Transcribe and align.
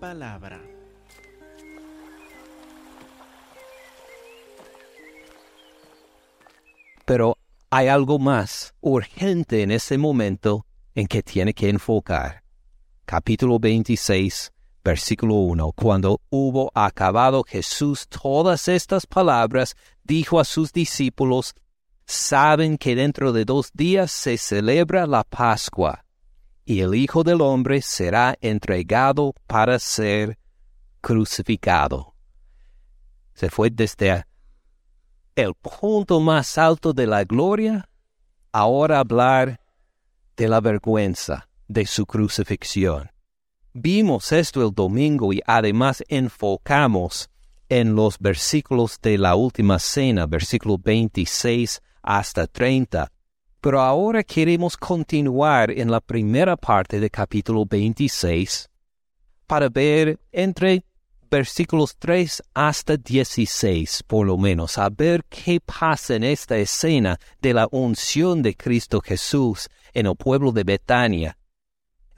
palabra. 0.00 0.60
Pero 7.04 7.36
hay 7.70 7.88
algo 7.88 8.18
más 8.18 8.74
urgente 8.80 9.62
en 9.62 9.70
ese 9.70 9.98
momento 9.98 10.66
en 10.94 11.06
que 11.06 11.22
tiene 11.22 11.52
que 11.52 11.68
enfocar. 11.68 12.42
Capítulo 13.04 13.58
26, 13.58 14.52
versículo 14.82 15.34
1. 15.34 15.72
Cuando 15.72 16.20
hubo 16.30 16.70
acabado 16.74 17.44
Jesús 17.46 18.08
todas 18.08 18.68
estas 18.68 19.06
palabras, 19.06 19.76
dijo 20.04 20.40
a 20.40 20.44
sus 20.44 20.72
discípulos, 20.72 21.54
saben 22.06 22.78
que 22.78 22.94
dentro 22.94 23.32
de 23.32 23.44
dos 23.44 23.70
días 23.74 24.10
se 24.10 24.38
celebra 24.38 25.06
la 25.06 25.24
Pascua, 25.24 26.04
y 26.64 26.80
el 26.80 26.94
Hijo 26.94 27.22
del 27.22 27.40
Hombre 27.40 27.82
será 27.82 28.36
entregado 28.40 29.34
para 29.46 29.78
ser 29.78 30.38
crucificado. 31.00 32.14
Se 33.34 33.50
fue 33.50 33.70
desde 33.70 34.24
el 35.34 35.54
punto 35.54 36.20
más 36.20 36.58
alto 36.58 36.92
de 36.92 37.06
la 37.06 37.24
gloria, 37.24 37.88
ahora 38.52 38.98
hablar 38.98 39.60
de 40.36 40.48
la 40.48 40.60
vergüenza 40.60 41.48
de 41.68 41.86
su 41.86 42.04
crucifixión. 42.06 43.10
Vimos 43.72 44.32
esto 44.32 44.66
el 44.66 44.74
domingo 44.74 45.32
y 45.32 45.40
además 45.46 46.02
enfocamos 46.08 47.30
en 47.68 47.94
los 47.94 48.18
versículos 48.18 48.98
de 49.00 49.16
la 49.16 49.36
última 49.36 49.78
cena, 49.78 50.26
versículo 50.26 50.76
26 50.76 51.80
hasta 52.02 52.46
30. 52.48 53.12
Pero 53.60 53.80
ahora 53.80 54.22
queremos 54.22 54.76
continuar 54.76 55.70
en 55.70 55.90
la 55.90 56.00
primera 56.00 56.56
parte 56.56 56.98
del 56.98 57.10
capítulo 57.10 57.66
26 57.66 58.70
para 59.46 59.68
ver 59.68 60.18
entre 60.32 60.84
versículos 61.30 61.96
3 61.98 62.42
hasta 62.54 62.96
16, 62.96 64.02
por 64.06 64.26
lo 64.26 64.38
menos, 64.38 64.78
a 64.78 64.88
ver 64.88 65.24
qué 65.28 65.60
pasa 65.60 66.14
en 66.14 66.24
esta 66.24 66.56
escena 66.56 67.18
de 67.40 67.54
la 67.54 67.68
unción 67.70 68.42
de 68.42 68.56
Cristo 68.56 69.00
Jesús 69.00 69.68
en 69.92 70.06
el 70.06 70.16
pueblo 70.16 70.52
de 70.52 70.64
Betania. 70.64 71.36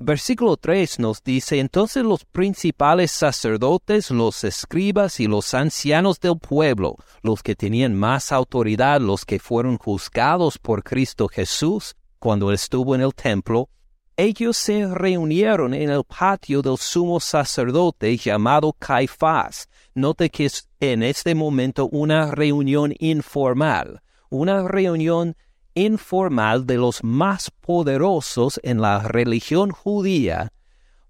Versículo 0.05 0.57
3 0.57 0.99
nos 0.99 1.23
dice, 1.23 1.61
entonces 1.61 2.03
los 2.03 2.25
principales 2.25 3.13
sacerdotes, 3.13 4.11
los 4.11 4.43
escribas 4.43 5.21
y 5.21 5.29
los 5.29 5.55
ancianos 5.55 6.19
del 6.19 6.41
pueblo, 6.41 6.97
los 7.23 7.41
que 7.45 7.55
tenían 7.55 7.95
más 7.95 8.33
autoridad, 8.33 9.01
los 9.01 9.25
que 9.25 9.39
fueron 9.39 9.79
juzgados 9.79 10.59
por 10.59 10.83
Cristo 10.83 11.29
Jesús 11.29 11.95
cuando 12.19 12.51
estuvo 12.51 12.97
en 12.97 13.03
el 13.03 13.15
templo, 13.15 13.69
ellos 14.17 14.57
se 14.57 14.93
reunieron 14.93 15.73
en 15.73 15.91
el 15.91 16.03
patio 16.03 16.63
del 16.63 16.79
sumo 16.79 17.21
sacerdote 17.21 18.17
llamado 18.17 18.73
Caifás. 18.73 19.69
Note 19.95 20.31
que 20.31 20.47
es 20.47 20.69
en 20.81 21.05
este 21.05 21.37
momento 21.37 21.87
una 21.87 22.33
reunión 22.33 22.93
informal, 22.99 24.03
una 24.31 24.67
reunión 24.67 25.37
informal 25.75 26.67
de 26.67 26.77
los 26.77 27.03
más 27.03 27.51
poderosos 27.51 28.61
en 28.63 28.81
la 28.81 29.01
religión 29.01 29.71
judía, 29.71 30.53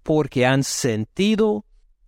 porque 0.03 0.45
han 0.45 0.63
sentido 0.63 1.65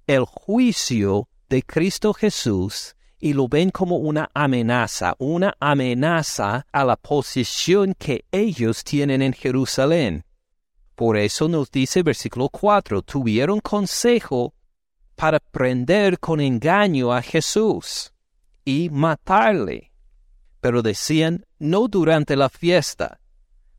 el 0.08 0.26
juicio 0.26 1.28
de 1.50 1.64
Cristo 1.64 2.14
Jesús 2.14 2.96
y 3.20 3.34
lo 3.34 3.48
ven 3.48 3.72
como 3.72 3.98
una 3.98 4.30
amenaza, 4.34 5.16
una 5.18 5.56
amenaza 5.60 6.66
a 6.72 6.84
la 6.84 6.96
posición 6.96 7.96
que 7.98 8.26
ellos 8.32 8.84
tienen 8.84 9.22
en 9.22 9.34
Jerusalén. 9.34 10.26
Por 10.96 11.18
eso 11.18 11.48
nos 11.48 11.72
dice 11.72 12.04
versículo 12.04 12.50
4, 12.50 13.02
tuvieron 13.02 13.60
consejo 13.60 14.54
para 15.16 15.40
prender 15.40 16.20
con 16.20 16.40
engaño 16.40 17.14
a 17.14 17.22
Jesús 17.22 18.14
y 18.64 18.90
matarle. 18.90 19.92
Pero 20.66 20.82
decían, 20.82 21.46
no 21.60 21.88
durante 21.88 22.36
la 22.36 22.50
fiesta, 22.50 23.20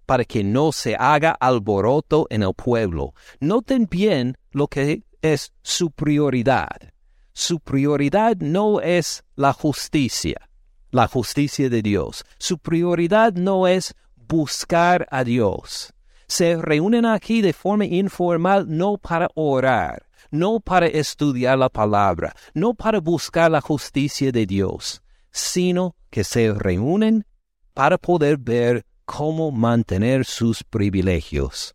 para 0.07 0.25
que 0.25 0.45
no 0.45 0.71
se 0.71 0.95
haga 0.95 1.33
alboroto 1.33 2.29
en 2.31 2.45
el 2.45 2.55
pueblo. 2.55 3.13
Noten 3.41 3.89
bien 3.91 4.39
lo 4.53 4.69
que 4.69 5.03
es 5.21 5.53
su 5.63 5.91
prioridad. 5.91 6.93
Su 7.33 7.59
prioridad 7.59 8.37
no 8.37 8.81
es 8.81 9.25
la 9.35 9.53
justicia, 9.53 10.49
la 10.93 11.09
justicia 11.09 11.69
de 11.69 11.83
Dios. 11.83 12.25
Su 12.39 12.59
prioridad 12.59 13.33
no 13.33 13.67
es 13.67 13.97
buscar 14.15 15.09
a 15.11 15.25
Dios 15.25 15.93
se 16.29 16.57
reúnen 16.57 17.07
aquí 17.07 17.41
de 17.41 17.53
forma 17.53 17.85
informal 17.85 18.67
no 18.69 18.99
para 18.99 19.29
orar, 19.35 20.07
no 20.31 20.61
para 20.61 20.87
estudiar 20.87 21.59
la 21.59 21.69
palabra, 21.69 22.35
no 22.55 22.75
para 22.75 23.01
buscar 23.01 23.51
la 23.51 23.61
justicia 23.61 24.33
de 24.33 24.45
Dios, 24.47 25.03
sino 25.37 25.97
que 26.09 26.25
se 26.25 26.53
reúnen 26.53 27.27
para 27.75 27.99
poder 27.99 28.39
ver 28.39 28.87
cómo 29.05 29.53
mantener 29.53 30.25
sus 30.25 30.65
privilegios, 30.65 31.75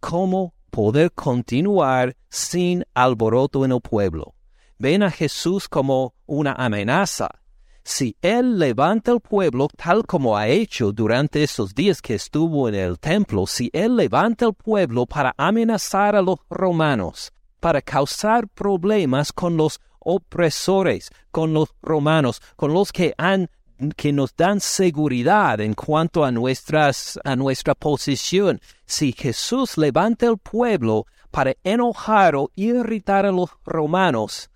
cómo 0.00 0.54
poder 0.70 1.12
continuar 1.12 2.16
sin 2.30 2.84
alboroto 2.94 3.66
en 3.66 3.72
el 3.72 3.80
pueblo. 3.82 4.34
Ven 4.78 5.02
a 5.02 5.10
Jesús 5.10 5.68
como 5.68 6.14
una 6.24 6.52
amenaza, 6.52 7.28
si 7.84 8.16
él 8.22 8.58
levanta 8.58 9.12
el 9.12 9.20
pueblo 9.20 9.68
tal 9.76 10.06
como 10.06 10.36
ha 10.36 10.48
hecho 10.48 10.90
durante 10.90 11.42
esos 11.42 11.74
días 11.74 12.00
que 12.00 12.14
estuvo 12.14 12.68
en 12.68 12.74
el 12.74 12.98
templo, 12.98 13.46
si 13.46 13.70
él 13.74 13.94
levanta 13.94 14.46
el 14.46 14.54
pueblo 14.54 15.04
para 15.04 15.34
amenazar 15.36 16.16
a 16.16 16.22
los 16.22 16.38
romanos, 16.48 17.32
para 17.60 17.82
causar 17.82 18.48
problemas 18.48 19.32
con 19.32 19.56
los 19.56 19.80
opresores, 20.06 21.10
con 21.30 21.52
los 21.52 21.74
romanos, 21.82 22.40
con 22.56 22.72
los 22.72 22.92
que 22.92 23.14
han 23.18 23.50
que 23.96 24.10
nos 24.10 24.34
dan 24.34 24.58
seguridad 24.60 25.60
en 25.60 25.74
cuanto 25.74 26.24
a 26.24 26.32
nuestras 26.32 27.18
a 27.24 27.36
nuestra 27.36 27.74
posición. 27.74 28.60
Si 28.86 29.12
Jesús 29.12 29.76
levanta 29.76 30.26
el 30.26 30.38
pueblo 30.38 31.04
para 31.30 31.54
enojar 31.62 32.36
o 32.36 32.50
irritar 32.54 33.26
a 33.26 33.32
los 33.32 33.50
romanos, 33.66 34.48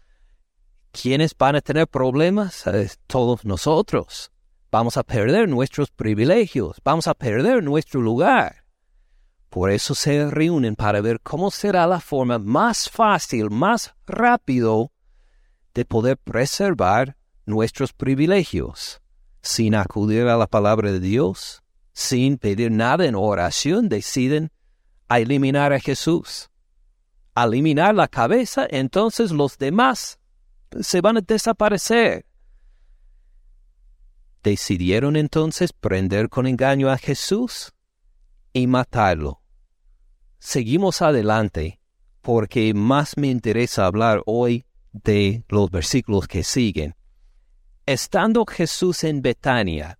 ¿Quiénes 0.92 1.36
van 1.38 1.54
a 1.54 1.60
tener 1.60 1.86
problemas? 1.86 2.66
Eh, 2.66 2.90
todos 3.06 3.44
nosotros. 3.44 4.32
Vamos 4.72 4.96
a 4.96 5.02
perder 5.02 5.48
nuestros 5.48 5.90
privilegios, 5.90 6.80
vamos 6.84 7.06
a 7.06 7.14
perder 7.14 7.62
nuestro 7.62 8.00
lugar. 8.00 8.64
Por 9.48 9.70
eso 9.70 9.94
se 9.94 10.30
reúnen 10.30 10.76
para 10.76 11.00
ver 11.00 11.20
cómo 11.20 11.50
será 11.50 11.86
la 11.86 12.00
forma 12.00 12.38
más 12.38 12.88
fácil, 12.88 13.50
más 13.50 13.94
rápido 14.06 14.92
de 15.74 15.84
poder 15.84 16.16
preservar 16.16 17.16
nuestros 17.46 17.92
privilegios, 17.92 19.00
sin 19.42 19.74
acudir 19.74 20.26
a 20.28 20.36
la 20.36 20.46
palabra 20.46 20.92
de 20.92 21.00
Dios, 21.00 21.62
sin 21.92 22.38
pedir 22.38 22.70
nada 22.70 23.06
en 23.06 23.14
oración, 23.14 23.88
deciden 23.88 24.50
a 25.08 25.18
eliminar 25.18 25.72
a 25.72 25.80
Jesús. 25.80 26.50
Eliminar 27.36 27.94
la 27.94 28.08
cabeza, 28.08 28.66
entonces 28.70 29.30
los 29.30 29.58
demás 29.58 30.18
se 30.80 31.00
van 31.00 31.16
a 31.16 31.20
desaparecer. 31.20 32.26
Decidieron 34.42 35.16
entonces 35.16 35.72
prender 35.72 36.28
con 36.28 36.46
engaño 36.46 36.90
a 36.90 36.96
Jesús 36.96 37.72
y 38.52 38.66
matarlo. 38.66 39.42
Seguimos 40.38 41.02
adelante 41.02 41.80
porque 42.22 42.72
más 42.74 43.16
me 43.16 43.28
interesa 43.28 43.86
hablar 43.86 44.22
hoy 44.26 44.64
de 44.92 45.44
los 45.48 45.70
versículos 45.70 46.26
que 46.26 46.42
siguen. 46.42 46.94
Estando 47.86 48.44
Jesús 48.46 49.04
en 49.04 49.22
Betania, 49.22 49.98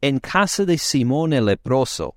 en 0.00 0.18
casa 0.18 0.64
de 0.64 0.78
Simón 0.78 1.32
el 1.32 1.46
leproso, 1.46 2.16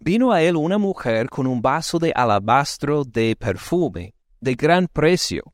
vino 0.00 0.32
a 0.32 0.42
él 0.42 0.56
una 0.56 0.78
mujer 0.78 1.28
con 1.28 1.46
un 1.46 1.60
vaso 1.60 1.98
de 1.98 2.12
alabastro 2.14 3.04
de 3.04 3.36
perfume 3.36 4.14
de 4.40 4.54
gran 4.54 4.86
precio 4.86 5.52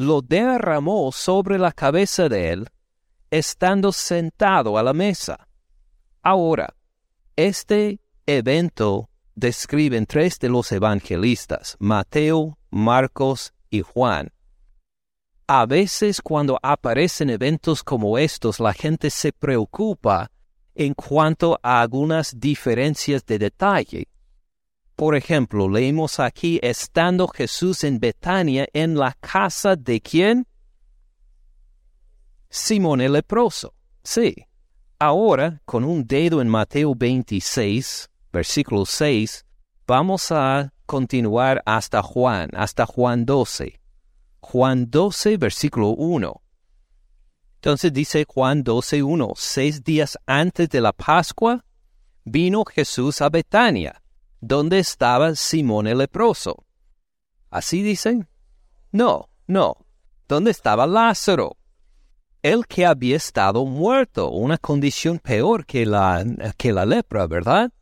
lo 0.00 0.22
derramó 0.22 1.12
sobre 1.12 1.58
la 1.58 1.72
cabeza 1.72 2.30
de 2.30 2.52
él, 2.52 2.68
estando 3.30 3.92
sentado 3.92 4.78
a 4.78 4.82
la 4.82 4.94
mesa. 4.94 5.46
Ahora, 6.22 6.74
este 7.36 8.00
evento 8.24 9.10
describen 9.34 10.06
tres 10.06 10.38
de 10.38 10.48
los 10.48 10.72
evangelistas, 10.72 11.76
Mateo, 11.80 12.58
Marcos 12.70 13.52
y 13.70 13.82
Juan. 13.82 14.30
A 15.46 15.66
veces 15.66 16.20
cuando 16.20 16.58
aparecen 16.62 17.30
eventos 17.30 17.82
como 17.82 18.18
estos, 18.18 18.60
la 18.60 18.72
gente 18.72 19.10
se 19.10 19.32
preocupa 19.32 20.30
en 20.74 20.94
cuanto 20.94 21.58
a 21.62 21.80
algunas 21.80 22.38
diferencias 22.38 23.24
de 23.26 23.38
detalle. 23.38 24.08
Por 24.94 25.16
ejemplo, 25.16 25.68
leemos 25.68 26.20
aquí, 26.20 26.60
estando 26.62 27.26
Jesús 27.26 27.84
en 27.84 27.98
Betania, 27.98 28.68
en 28.72 28.96
la 28.96 29.16
casa 29.18 29.74
de 29.74 30.00
quién? 30.00 30.46
Simón 32.48 33.00
el 33.00 33.14
leproso. 33.14 33.74
Sí. 34.02 34.34
Ahora, 34.98 35.62
con 35.64 35.84
un 35.84 36.06
dedo 36.06 36.42
en 36.42 36.48
Mateo 36.48 36.94
26, 36.94 38.10
versículo 38.32 38.84
6, 38.84 39.46
vamos 39.90 40.30
a 40.30 40.72
continuar 40.86 41.64
hasta 41.66 42.00
Juan, 42.00 42.48
hasta 42.54 42.86
Juan 42.86 43.26
12. 43.26 43.80
Juan 44.38 44.88
12, 44.88 45.36
versículo 45.36 45.88
1. 45.88 46.42
Entonces 47.56 47.92
dice 47.92 48.24
Juan 48.24 48.62
12, 48.62 49.02
1, 49.02 49.32
seis 49.34 49.82
días 49.82 50.16
antes 50.26 50.68
de 50.68 50.80
la 50.80 50.92
Pascua, 50.92 51.64
vino 52.22 52.64
Jesús 52.64 53.20
a 53.20 53.30
Betania, 53.30 54.00
donde 54.40 54.78
estaba 54.78 55.34
Simón 55.34 55.88
el 55.88 55.98
leproso. 55.98 56.64
¿Así 57.50 57.82
dicen? 57.82 58.28
No, 58.92 59.28
no. 59.48 59.74
¿Dónde 60.28 60.52
estaba 60.52 60.86
Lázaro? 60.86 61.56
El 62.42 62.68
que 62.68 62.86
había 62.86 63.16
estado 63.16 63.66
muerto, 63.66 64.30
una 64.30 64.56
condición 64.56 65.18
peor 65.18 65.66
que 65.66 65.84
la, 65.84 66.24
que 66.56 66.72
la 66.72 66.86
lepra, 66.86 67.26
¿verdad? 67.26 67.72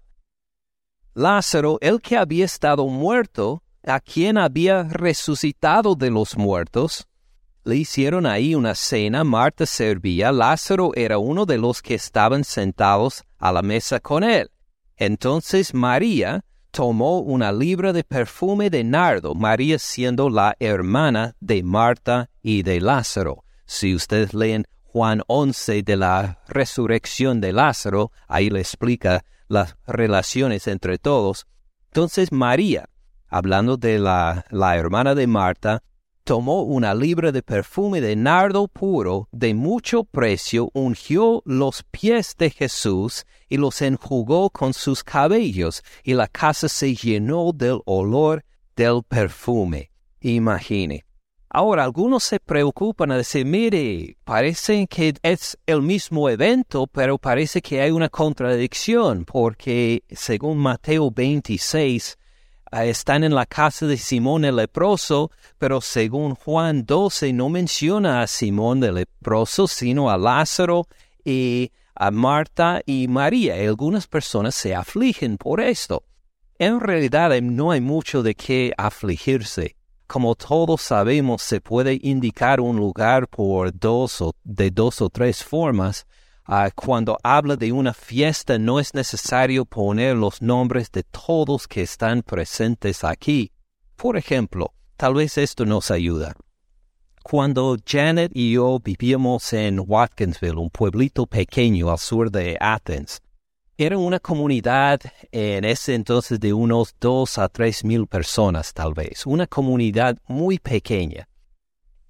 Lázaro, 1.19 1.79
el 1.81 2.01
que 2.01 2.17
había 2.17 2.45
estado 2.45 2.87
muerto, 2.87 3.65
a 3.85 3.99
quien 3.99 4.39
había 4.39 4.85
resucitado 4.85 5.97
de 5.97 6.11
los 6.11 6.37
muertos, 6.37 7.09
le 7.65 7.75
hicieron 7.75 8.25
ahí 8.25 8.55
una 8.55 8.77
cena, 8.77 9.25
Marta 9.25 9.67
servía, 9.67 10.31
Lázaro 10.31 10.93
era 10.95 11.19
uno 11.19 11.45
de 11.45 11.59
los 11.59 11.83
que 11.83 11.95
estaban 11.95 12.45
sentados 12.45 13.25
a 13.37 13.51
la 13.51 13.63
mesa 13.63 13.99
con 13.99 14.23
él. 14.23 14.49
Entonces 14.97 15.75
María 15.75 16.45
tomó 16.71 17.19
una 17.19 17.51
libra 17.51 17.93
de 17.93 18.05
perfume 18.05 18.71
de 18.71 18.85
nardo, 18.85 19.35
María 19.35 19.81
siendo 19.81 20.31
la 20.31 20.55
hermana 20.61 21.35
de 21.41 21.65
Marta 21.65 22.31
y 22.43 22.63
de 22.63 22.81
Lázaro. 22.81 23.43
Si 23.67 23.93
ustedes 23.93 24.35
leen 24.35 24.69
Juan 24.85 25.23
11 25.27 25.83
de 25.83 25.97
la 25.97 26.39
resurrección 26.47 27.41
de 27.41 27.53
Lázaro, 27.53 28.13
ahí 28.29 28.51
le 28.51 28.61
explica 28.61 29.25
las 29.49 29.77
relaciones 29.87 30.69
entre 30.69 30.99
todos. 30.99 31.47
Entonces 31.87 32.33
María, 32.33 32.89
hablando 33.29 33.77
de 33.77 33.99
la, 33.99 34.45
la 34.51 34.77
hermana 34.77 35.15
de 35.15 35.27
Marta, 35.27 35.83
tomó 36.29 36.63
una 36.63 36.95
libra 36.95 37.33
de 37.33 37.43
perfume 37.43 38.03
de 38.03 38.15
nardo 38.15 38.69
puro 38.69 39.29
de 39.33 39.55
mucho 39.55 40.05
precio, 40.05 40.71
ungió 40.75 41.43
los 41.47 41.83
pies 41.85 42.35
de 42.37 42.51
Jesús 42.51 43.25
y 43.49 43.57
los 43.57 43.81
enjugó 43.81 44.51
con 44.51 44.75
sus 44.75 45.03
cabellos, 45.03 45.83
y 46.05 46.13
la 46.13 46.29
casa 46.29 46.69
se 46.69 46.95
llenó 46.95 47.53
del 47.55 47.81
olor 47.87 48.45
del 48.77 49.03
perfume. 49.09 49.91
Imagine. 50.21 51.08
Ahora, 51.59 51.83
algunos 51.83 52.23
se 52.23 52.39
preocupan 52.39 53.11
a 53.11 53.17
decir, 53.17 53.45
mire, 53.45 54.17
parece 54.23 54.87
que 54.87 55.13
es 55.25 55.59
el 55.67 55.83
mismo 55.83 56.29
evento, 56.31 56.87
pero 56.87 57.19
parece 57.19 57.61
que 57.61 57.81
hay 57.81 57.91
una 57.91 58.09
contradicción, 58.09 59.25
porque 59.25 60.05
según 60.09 60.59
Mateo 60.59 61.11
26, 61.11 62.17
Ah, 62.71 62.85
están 62.85 63.25
en 63.25 63.35
la 63.35 63.45
casa 63.45 63.87
de 63.87 63.97
Simón 63.97 64.45
el 64.45 64.55
leproso, 64.55 65.33
pero 65.59 65.81
según 65.81 66.37
Juan 66.37 66.87
12 66.87 67.33
no 67.33 67.49
menciona 67.49 68.23
a 68.23 68.29
Simón 68.29 68.85
el 68.85 68.95
leproso, 68.95 69.67
sino 69.67 70.11
a 70.11 70.17
Lázaro 70.17 70.87
y 71.25 71.73
a 71.97 72.13
Marta 72.13 72.83
y 72.87 73.09
María. 73.09 73.61
Y 73.61 73.67
algunas 73.67 74.07
personas 74.07 74.55
se 74.55 74.77
afligen 74.77 75.39
por 75.39 75.61
esto. 75.61 76.05
En 76.61 76.79
realidad 76.79 77.33
no 77.41 77.73
hay 77.73 77.81
mucho 77.81 78.23
de 78.23 78.37
qué 78.37 78.73
afligirse. 78.77 79.78
Como 80.09 80.35
todos 80.35 80.83
sabemos, 80.83 81.43
se 81.43 81.61
puede 81.61 82.01
indicar 82.03 82.61
un 82.61 82.77
lugar 82.77 83.29
por 83.29 83.73
dos 83.73 84.21
o 84.21 84.35
de 84.43 84.73
dos 84.73 85.01
o 85.01 85.09
tres 85.09 85.45
formas, 85.45 86.05
Ah, 86.51 86.71
cuando 86.75 87.19
habla 87.23 87.57
de 87.57 87.73
una 87.73 87.93
fiesta 87.93 88.59
no 88.59 88.81
es 88.81 88.95
necesario 88.95 89.67
poner 89.67 90.17
los 90.17 90.41
nombres 90.41 90.91
de 90.91 91.03
todos 91.03 91.69
que 91.69 91.83
están 91.83 92.23
presentes 92.23 93.05
aquí. 93.05 93.53
Por 93.97 94.17
ejemplo, 94.17 94.73
tal 94.97 95.13
vez 95.13 95.37
esto 95.37 95.67
nos 95.67 95.91
ayuda. 95.91 96.35
Cuando 97.23 97.77
Janet 97.85 98.33
y 98.35 98.53
yo 98.53 98.81
vivíamos 98.83 99.53
en 99.53 99.79
Watkinsville, 99.87 100.57
un 100.57 100.71
pueblito 100.71 101.27
pequeño 101.27 101.91
al 101.91 101.99
sur 101.99 102.31
de 102.31 102.57
Athens, 102.59 103.21
era 103.81 103.97
una 103.97 104.19
comunidad 104.19 105.01
en 105.31 105.65
ese 105.65 105.95
entonces 105.95 106.41
de 106.41 106.53
unos 106.53 106.97
dos 106.99 107.39
a 107.39 107.49
tres 107.49 107.85
mil 107.85 108.09
personas 108.09 108.75
tal 108.75 108.93
vez, 108.93 109.25
una 109.25 109.47
comunidad 109.47 110.19
muy 110.27 110.59
pequeña. 110.59 111.29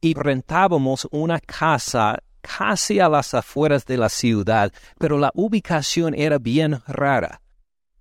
Y 0.01 0.15
rentábamos 0.15 1.07
una 1.11 1.39
casa 1.41 2.23
casi 2.41 3.01
a 3.01 3.11
las 3.11 3.35
afueras 3.35 3.85
de 3.85 3.99
la 3.99 4.09
ciudad, 4.09 4.73
pero 4.99 5.19
la 5.19 5.31
ubicación 5.35 6.15
era 6.15 6.39
bien 6.39 6.81
rara. 6.87 7.43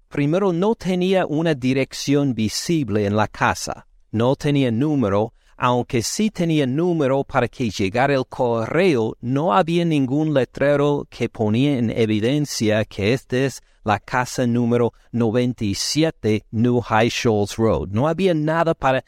Primero 0.07 0.53
no 0.53 0.75
tenía 0.75 1.25
una 1.25 1.53
dirección 1.53 2.33
visible 2.33 3.05
en 3.05 3.17
la 3.17 3.27
casa, 3.27 3.85
no 4.11 4.37
tenía 4.37 4.71
número, 4.71 5.33
aunque 5.57 6.03
sí 6.03 6.29
tenía 6.29 6.67
número 6.67 7.23
para 7.23 7.47
que 7.47 7.69
llegara 7.69 8.13
el 8.13 8.27
correo, 8.27 9.17
no 9.21 9.53
había 9.53 9.83
ningún 9.85 10.33
letrero 10.33 11.07
que 11.09 11.29
ponía 11.29 11.77
en 11.79 11.89
evidencia 11.89 12.85
que 12.85 13.13
esta 13.13 13.37
es 13.37 13.61
la 13.83 13.99
casa 13.99 14.45
número 14.45 14.93
97 15.11 16.45
New 16.51 16.81
High 16.81 17.09
Shoals 17.09 17.55
Road. 17.57 17.87
No 17.89 18.07
había 18.07 18.35
nada 18.35 18.75
para 18.75 19.03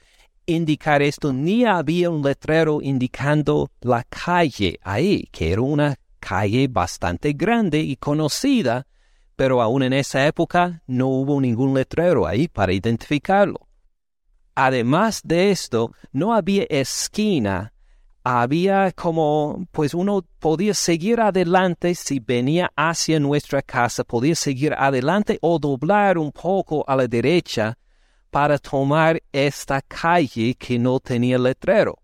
indicar 0.47 1.03
esto, 1.03 1.31
ni 1.31 1.65
había 1.65 2.09
un 2.09 2.23
letrero 2.23 2.81
indicando 2.81 3.69
la 3.81 4.03
calle 4.03 4.79
ahí, 4.81 5.27
que 5.31 5.51
era 5.51 5.61
una 5.61 5.95
calle 6.19 6.67
bastante 6.67 7.33
grande 7.33 7.79
y 7.79 7.95
conocida, 7.95 8.87
pero 9.35 9.61
aún 9.61 9.83
en 9.83 9.93
esa 9.93 10.25
época 10.25 10.81
no 10.87 11.07
hubo 11.07 11.39
ningún 11.39 11.75
letrero 11.75 12.25
ahí 12.25 12.47
para 12.47 12.73
identificarlo. 12.73 13.68
Además 14.61 15.21
de 15.23 15.51
esto, 15.51 15.93
no 16.11 16.33
había 16.33 16.65
esquina, 16.67 17.71
había 18.25 18.91
como, 18.91 19.65
pues 19.71 19.93
uno 19.93 20.25
podía 20.37 20.73
seguir 20.73 21.21
adelante 21.21 21.95
si 21.95 22.19
venía 22.19 22.69
hacia 22.75 23.21
nuestra 23.21 23.61
casa, 23.61 24.03
podía 24.03 24.35
seguir 24.35 24.73
adelante 24.73 25.39
o 25.41 25.59
doblar 25.59 26.17
un 26.17 26.33
poco 26.33 26.83
a 26.89 26.97
la 26.97 27.07
derecha 27.07 27.77
para 28.31 28.57
tomar 28.57 29.23
esta 29.31 29.81
calle 29.81 30.53
que 30.55 30.77
no 30.77 30.99
tenía 30.99 31.37
letrero. 31.37 31.97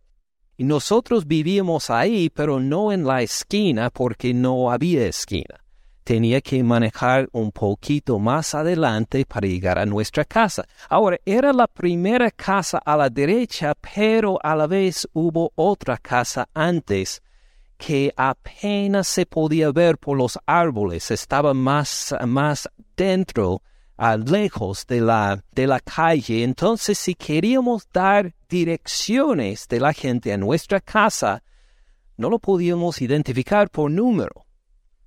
Y 0.56 0.63
nosotros 0.63 1.28
vivíamos 1.28 1.90
ahí, 1.90 2.30
pero 2.30 2.62
no 2.62 2.94
en 2.94 3.06
la 3.06 3.21
esquina 3.21 3.90
porque 3.90 4.33
no 4.33 4.71
había 4.71 5.06
esquina. 5.06 5.65
Tenía 6.06 6.40
que 6.40 6.64
manejar 6.64 7.28
un 7.33 7.52
poquito 7.52 8.19
más 8.19 8.56
adelante 8.56 9.26
para 9.26 9.47
llegar 9.47 9.78
a 9.78 9.85
nuestra 9.85 10.24
casa. 10.24 10.64
Ahora, 10.88 11.18
era 11.26 11.52
la 11.52 11.68
primera 11.68 12.31
casa 12.31 12.78
a 12.78 12.95
la 12.95 13.09
derecha, 13.09 13.74
pero 13.95 14.40
a 14.42 14.56
la 14.56 14.68
vez 14.68 15.06
hubo 15.14 15.52
otra 15.56 15.97
casa 15.97 16.47
antes 16.54 17.21
que 17.78 18.14
apenas 18.16 19.07
se 19.07 19.26
podía 19.26 19.71
ver 19.71 19.97
por 19.97 20.16
los 20.16 20.40
árboles, 20.45 21.12
estaba 21.12 21.54
más, 21.54 22.16
más 22.26 22.69
dentro 22.95 23.62
lejos 24.28 24.85
de 24.88 25.02
la, 25.02 25.44
de 25.52 25.68
la 25.68 25.80
calle. 25.80 26.44
Entonces, 26.44 26.97
si 26.97 27.16
queríamos 27.16 27.88
dar 27.92 28.33
direcciones 28.47 29.68
de 29.68 29.80
la 29.80 29.92
gente 29.92 30.31
a 30.33 30.38
nuestra 30.38 30.80
casa, 30.81 31.44
no 32.18 32.30
lo 32.30 32.40
podíamos 32.40 33.02
identificar 33.02 33.69
por 33.69 33.92
número, 33.92 34.44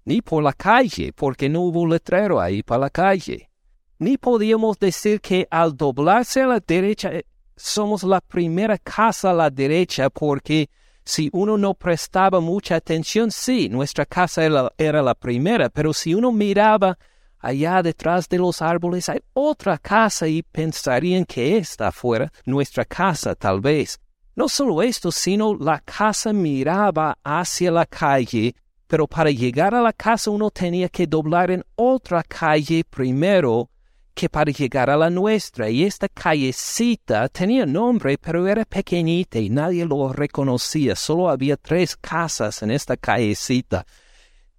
ni 0.09 0.23
por 0.23 0.43
la 0.43 0.55
calle, 0.55 1.13
porque 1.13 1.51
no 1.51 1.61
hubo 1.61 1.87
letrero 1.87 2.41
ahí 2.41 2.63
para 2.63 2.81
la 2.81 2.91
calle. 2.91 3.51
Ni 3.99 4.17
podíamos 4.17 4.79
decir 4.79 5.21
que 5.21 5.47
al 5.51 5.77
doblarse 5.77 6.41
a 6.41 6.47
la 6.47 6.61
derecha 6.61 7.13
eh, 7.13 7.27
somos 7.55 8.05
la 8.05 8.23
primera 8.23 8.79
casa 8.79 9.31
a 9.31 9.35
la 9.35 9.51
derecha, 9.51 10.09
porque 10.09 10.71
si 11.05 11.29
uno 11.35 11.59
no 11.59 11.75
prestaba 11.75 12.41
mucha 12.41 12.77
atención, 12.77 13.31
sí, 13.31 13.69
nuestra 13.69 14.07
casa 14.07 14.43
era, 14.79 15.03
la 15.03 15.15
primera, 15.15 15.69
pero 15.69 15.93
si 15.93 16.15
uno 16.15 16.33
miraba 16.33 16.97
allá 17.39 17.83
detrás 17.83 18.31
de 18.31 18.39
los 18.39 18.63
árboles 18.63 19.11
hay 19.11 19.21
otra 19.35 19.77
casa 19.77 20.27
y 20.27 20.43
pensarían 20.43 21.27
que 21.27 21.59
esta 21.59 21.93
fuera 21.93 22.33
nuestra 22.47 22.87
casa 22.87 23.35
tal 23.35 23.61
vez. 23.61 24.01
No 24.35 24.49
solo 24.49 24.83
esto, 24.83 25.13
sino 25.13 25.55
la 25.55 25.81
casa 25.81 26.33
miraba 26.33 27.19
hacia 27.23 27.71
la 27.71 27.85
calle, 27.85 28.55
pero 28.89 29.07
para 29.07 29.31
llegar 29.31 29.75
a 29.75 29.83
la 29.83 29.93
casa 29.93 30.31
uno 30.31 30.51
tenía 30.51 30.89
que 30.89 31.07
doblar 31.07 31.51
en 31.51 31.63
otra 31.77 32.23
calle 32.23 32.83
primero 32.89 33.71
que 34.15 34.29
para 34.29 34.51
llegar 34.51 34.91
a 34.91 34.97
la 34.97 35.11
nuestra. 35.11 35.69
Y 35.71 35.85
esta 35.85 36.09
callecita 36.09 37.29
tenía 37.29 37.67
nombre, 37.67 38.19
pero 38.19 38.49
era 38.49 38.65
pequeñita 38.65 39.39
y 39.39 39.51
nadie 39.51 39.85
lo 39.85 40.13
reconocía. 40.13 40.97
Solo 40.97 41.29
había 41.29 41.57
tres 41.57 41.97
casas 41.97 42.63
en 42.63 42.73
esta 42.73 42.97
callecita. 42.97 43.87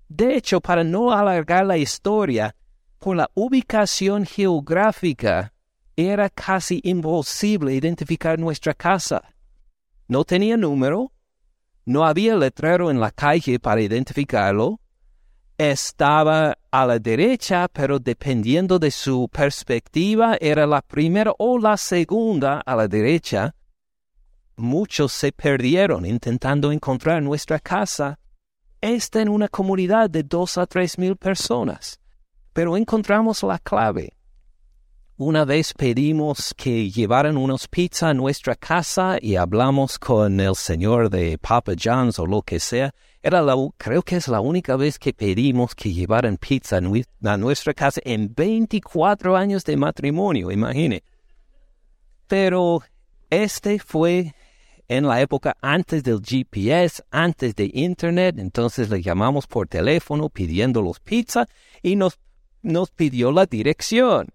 De 0.07 0.35
hecho, 0.35 0.61
para 0.61 0.83
no 0.83 1.11
alargar 1.11 1.65
la 1.65 1.77
historia, 1.77 2.55
por 2.99 3.17
la 3.17 3.29
ubicación 3.33 4.25
geográfica, 4.25 5.53
era 5.95 6.29
casi 6.29 6.79
imposible 6.83 7.73
identificar 7.73 8.39
nuestra 8.39 8.73
casa. 8.73 9.21
No 10.07 10.23
tenía 10.23 10.55
número, 10.55 11.11
no 11.89 12.05
había 12.05 12.35
letrero 12.35 12.91
en 12.91 12.99
la 12.99 13.09
calle 13.09 13.59
para 13.59 13.81
identificarlo, 13.81 14.79
estaba 15.57 16.55
a 16.69 16.85
la 16.85 16.99
derecha, 16.99 17.67
pero 17.67 17.97
dependiendo 17.97 18.77
de 18.77 18.91
su 18.91 19.27
perspectiva, 19.27 20.37
era 20.39 20.67
la 20.67 20.83
primera 20.83 21.33
o 21.39 21.57
la 21.57 21.77
segunda 21.77 22.61
a 22.63 22.75
la 22.75 22.87
derecha. 22.87 23.55
Muchos 24.55 25.11
se 25.13 25.31
perdieron 25.31 26.05
intentando 26.05 26.71
encontrar 26.71 27.23
nuestra 27.23 27.59
casa. 27.59 28.19
Está 28.79 29.23
en 29.23 29.29
una 29.29 29.47
comunidad 29.47 30.11
de 30.11 30.21
dos 30.21 30.59
a 30.59 30.67
tres 30.67 30.95
mil 30.99 31.15
personas. 31.15 31.99
Pero 32.53 32.77
encontramos 32.77 33.41
la 33.41 33.57
clave. 33.57 34.13
Una 35.21 35.43
vez 35.43 35.73
pedimos 35.73 36.53
que 36.55 36.89
llevaran 36.89 37.35
unos 37.35 37.67
pizza 37.67 38.07
a 38.07 38.13
nuestra 38.13 38.55
casa 38.55 39.17
y 39.21 39.35
hablamos 39.35 39.99
con 39.99 40.39
el 40.39 40.55
señor 40.55 41.09
de 41.09 41.37
Papa 41.37 41.73
John's 41.77 42.19
o 42.19 42.25
lo 42.25 42.41
que 42.41 42.57
sea. 42.61 42.93
Era 43.21 43.41
la, 43.41 43.53
creo 43.75 44.01
que 44.01 44.15
es 44.15 44.29
la 44.29 44.39
única 44.39 44.77
vez 44.77 44.97
que 44.97 45.11
pedimos 45.11 45.75
que 45.75 45.91
llevaran 45.91 46.37
pizza 46.37 46.77
a 46.77 47.37
nuestra 47.37 47.73
casa 47.73 47.99
en 48.05 48.33
24 48.33 49.35
años 49.35 49.65
de 49.65 49.75
matrimonio, 49.75 50.51
imagine. 50.51 51.03
Pero 52.25 52.81
este 53.29 53.77
fue 53.79 54.33
en 54.87 55.05
la 55.05 55.19
época 55.19 55.57
antes 55.61 56.01
del 56.01 56.21
GPS, 56.21 57.03
antes 57.11 57.53
de 57.55 57.69
Internet, 57.73 58.39
entonces 58.39 58.89
le 58.89 59.01
llamamos 59.01 59.47
por 59.47 59.67
teléfono 59.67 60.29
pidiendo 60.29 60.81
los 60.81 61.01
pizza 61.01 61.45
y 61.83 61.97
nos, 61.97 62.17
nos 62.61 62.89
pidió 62.91 63.33
la 63.33 63.45
dirección. 63.45 64.29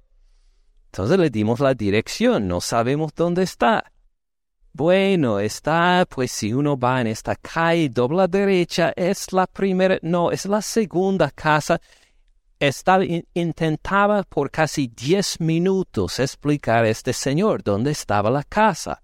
Entonces 0.95 1.19
le 1.19 1.29
dimos 1.29 1.59
la 1.59 1.75
dirección, 1.75 2.47
no 2.47 2.61
sabemos 2.61 3.13
dónde 3.17 3.43
está. 3.43 3.91
Bueno, 4.73 5.41
está, 5.41 6.07
pues 6.09 6.31
si 6.31 6.53
uno 6.53 6.79
va 6.79 7.01
en 7.01 7.09
esta 7.09 7.35
calle, 7.35 7.89
dobla 7.89 8.29
derecha, 8.29 8.93
es 8.95 9.33
la 9.33 9.49
primera, 9.49 9.99
no, 10.03 10.31
es 10.31 10.47
la 10.47 10.63
segunda 10.63 11.33
casa. 11.33 11.81
Estaba, 12.61 13.03
intentaba 13.35 14.23
por 14.23 14.53
casi 14.53 14.87
diez 14.87 15.41
minutos 15.41 16.21
explicar 16.21 16.85
a 16.85 16.91
este 16.91 17.13
señor 17.13 17.65
dónde 17.65 17.91
estaba 17.91 18.31
la 18.31 18.45
casa. 18.45 19.03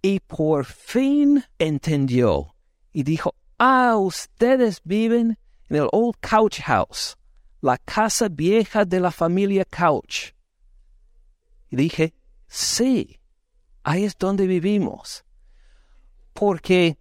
Y 0.00 0.20
por 0.20 0.66
fin 0.66 1.42
entendió 1.58 2.54
y 2.92 3.02
dijo, 3.02 3.34
ah, 3.58 3.96
ustedes 3.96 4.80
viven 4.84 5.36
en 5.68 5.76
el 5.78 5.88
Old 5.90 6.14
Couch 6.20 6.60
House, 6.60 7.16
la 7.60 7.76
casa 7.76 8.28
vieja 8.28 8.84
de 8.84 9.00
la 9.00 9.10
familia 9.10 9.64
Couch. 9.64 10.37
Y 11.70 11.76
dije, 11.76 12.14
sí, 12.46 13.20
ahí 13.82 14.04
es 14.04 14.16
donde 14.18 14.46
vivimos. 14.46 15.24
Porque 16.32 16.98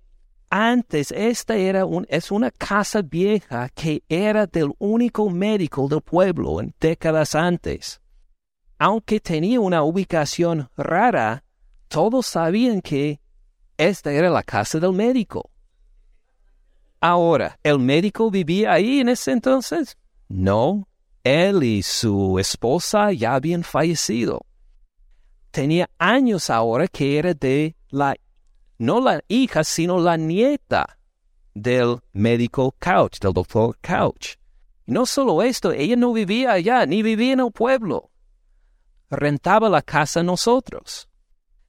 antes 0.50 1.12
esta 1.12 1.56
era 1.56 1.86
un, 1.86 2.06
es 2.10 2.32
una 2.32 2.52
casa 2.52 3.02
vieja 3.02 3.70
que 3.70 4.04
era 4.08 4.48
del 4.48 4.72
único 4.80 5.30
médico 5.30 5.88
del 5.88 6.02
pueblo 6.02 6.62
en 6.62 6.74
décadas 6.80 7.36
antes. 7.36 8.02
Aunque 8.80 9.20
tenía 9.20 9.60
una 9.60 9.84
ubicación 9.84 10.70
rara, 10.78 11.44
todos 11.88 12.28
sabían 12.28 12.82
que 12.82 13.20
esta 13.78 14.12
era 14.12 14.30
la 14.30 14.44
casa 14.44 14.80
del 14.80 14.94
médico. 14.94 15.50
Ahora, 17.00 17.60
¿el 17.64 17.80
médico 17.80 18.32
vivía 18.32 18.74
ahí 18.74 19.00
en 19.00 19.10
ese 19.10 19.32
entonces? 19.32 19.98
No, 20.28 20.88
él 21.24 21.64
y 21.64 21.84
su 21.84 22.40
esposa 22.40 23.12
ya 23.12 23.36
habían 23.36 23.64
fallecido 23.64 24.46
tenía 25.52 25.90
años 25.98 26.50
ahora 26.50 26.88
que 26.88 27.18
era 27.18 27.34
de 27.34 27.76
la, 27.90 28.16
no 28.78 29.00
la 29.00 29.22
hija, 29.28 29.64
sino 29.64 30.00
la 30.00 30.18
nieta 30.18 30.98
del 31.54 32.00
médico 32.14 32.76
Couch, 32.80 33.20
del 33.20 33.34
doctor 33.34 33.78
Couch. 33.82 34.36
Y 34.86 34.92
no 34.92 35.06
solo 35.06 35.42
esto, 35.42 35.72
ella 35.72 35.96
no 35.96 36.14
vivía 36.14 36.54
allá, 36.54 36.86
ni 36.86 37.02
vivía 37.02 37.34
en 37.34 37.42
el 37.42 37.52
pueblo. 37.52 38.12
Rentaba 39.10 39.70
la 39.70 39.82
casa 39.82 40.22
a 40.22 40.24
nosotros. 40.24 41.10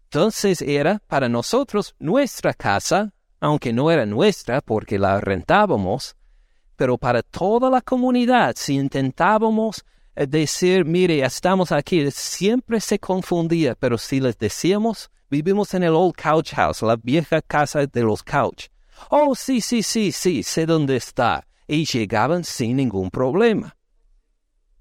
Entonces 0.04 0.62
era 0.62 1.00
para 1.06 1.28
nosotros 1.28 1.94
nuestra 1.98 2.54
casa, 2.54 3.12
aunque 3.40 3.72
no 3.72 3.90
era 3.90 4.06
nuestra 4.06 4.60
porque 4.60 4.98
la 4.98 5.20
rentábamos, 5.20 6.16
pero 6.76 6.96
para 6.96 7.22
toda 7.22 7.70
la 7.70 7.80
comunidad, 7.80 8.54
si 8.56 8.74
intentábamos 8.74 9.84
decir, 10.26 10.84
mire, 10.84 11.24
estamos 11.24 11.70
aquí, 11.70 12.10
siempre 12.10 12.80
se 12.80 12.98
confundía, 12.98 13.74
pero 13.76 13.98
si 13.98 14.20
les 14.20 14.36
decíamos, 14.36 15.10
vivimos 15.30 15.74
en 15.74 15.84
el 15.84 15.94
Old 15.94 16.14
Couch 16.16 16.54
House, 16.54 16.82
la 16.82 16.96
vieja 16.96 17.40
casa 17.40 17.86
de 17.86 18.02
los 18.02 18.22
couch. 18.22 18.66
Oh, 19.10 19.34
sí, 19.34 19.60
sí, 19.60 19.82
sí, 19.82 20.10
sí, 20.10 20.42
sé 20.42 20.66
dónde 20.66 20.96
está. 20.96 21.46
Y 21.66 21.84
llegaban 21.84 22.44
sin 22.44 22.76
ningún 22.76 23.10
problema. 23.10 23.76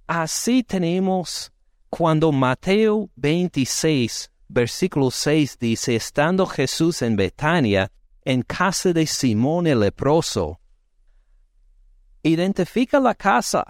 Así 0.08 0.64
tenemos 0.64 1.52
cuando 1.90 2.32
Mateo 2.32 3.10
26, 3.16 4.32
versículo 4.48 5.12
6 5.12 5.60
dice, 5.60 5.96
estando 5.96 6.46
Jesús 6.46 7.02
en 7.02 7.16
Betania, 7.16 7.92
en 8.24 8.42
casa 8.42 8.94
de 8.94 9.06
Simón 9.06 9.68
el 9.68 9.82
leproso, 9.82 10.60
identifica 12.24 13.00
la 13.00 13.16
casa 13.16 13.66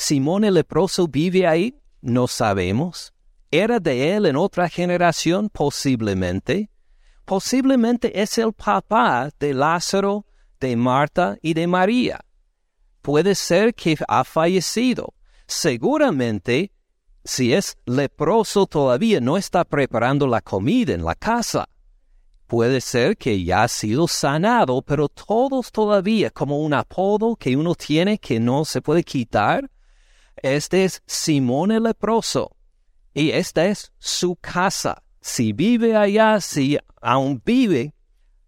Simón 0.00 0.44
el 0.44 0.54
leproso 0.54 1.08
vive 1.08 1.44
ahí, 1.44 1.74
no 2.00 2.28
sabemos. 2.28 3.12
¿Era 3.50 3.80
de 3.80 4.14
él 4.14 4.26
en 4.26 4.36
otra 4.36 4.68
generación? 4.68 5.50
Posiblemente. 5.50 6.70
Posiblemente 7.24 8.22
es 8.22 8.38
el 8.38 8.52
papá 8.52 9.28
de 9.40 9.52
Lázaro, 9.52 10.24
de 10.60 10.76
Marta 10.76 11.36
y 11.42 11.52
de 11.52 11.66
María. 11.66 12.20
Puede 13.02 13.34
ser 13.34 13.74
que 13.74 13.96
ha 14.06 14.22
fallecido. 14.22 15.14
Seguramente, 15.48 16.70
si 17.24 17.52
es 17.52 17.76
leproso 17.84 18.66
todavía 18.66 19.20
no 19.20 19.36
está 19.36 19.64
preparando 19.64 20.28
la 20.28 20.40
comida 20.40 20.94
en 20.94 21.04
la 21.04 21.16
casa. 21.16 21.68
Puede 22.46 22.80
ser 22.80 23.16
que 23.16 23.42
ya 23.42 23.64
ha 23.64 23.68
sido 23.68 24.06
sanado, 24.06 24.80
pero 24.80 25.08
todos 25.08 25.72
todavía 25.72 26.30
como 26.30 26.60
un 26.60 26.72
apodo 26.72 27.34
que 27.34 27.56
uno 27.56 27.74
tiene 27.74 28.18
que 28.18 28.38
no 28.38 28.64
se 28.64 28.80
puede 28.80 29.02
quitar 29.02 29.68
este 30.42 30.84
es 30.84 31.02
Simón 31.06 31.72
el 31.72 31.84
leproso 31.84 32.56
y 33.14 33.30
esta 33.30 33.66
es 33.66 33.92
su 33.98 34.36
casa. 34.36 35.02
Si 35.20 35.52
vive 35.52 35.96
allá, 35.96 36.40
si 36.40 36.78
aún 37.00 37.42
vive, 37.44 37.94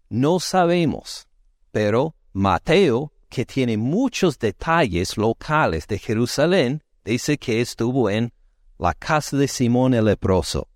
no 0.08 0.38
sabemos. 0.38 1.26
Pero 1.72 2.14
Mateo, 2.32 3.12
que 3.28 3.44
tiene 3.44 3.76
muchos 3.76 4.38
detalles 4.38 5.16
locales 5.16 5.86
de 5.86 5.98
Jerusalén, 5.98 6.82
dice 7.04 7.38
que 7.38 7.60
estuvo 7.60 8.08
en 8.10 8.32
la 8.78 8.94
casa 8.94 9.36
de 9.36 9.48
Simón 9.48 9.94
el 9.94 10.04
leproso. 10.04 10.68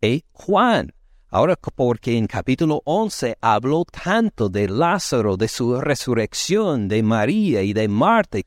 Y 0.00 0.24
Juan, 0.32 0.92
ahora 1.28 1.56
porque 1.56 2.16
en 2.16 2.26
capítulo 2.26 2.82
11 2.84 3.38
habló 3.40 3.84
tanto 3.84 4.48
de 4.48 4.68
Lázaro, 4.68 5.36
de 5.36 5.48
su 5.48 5.80
resurrección, 5.80 6.88
de 6.88 7.02
María 7.02 7.62
y 7.62 7.72
de 7.72 7.86
Marta, 7.86 8.38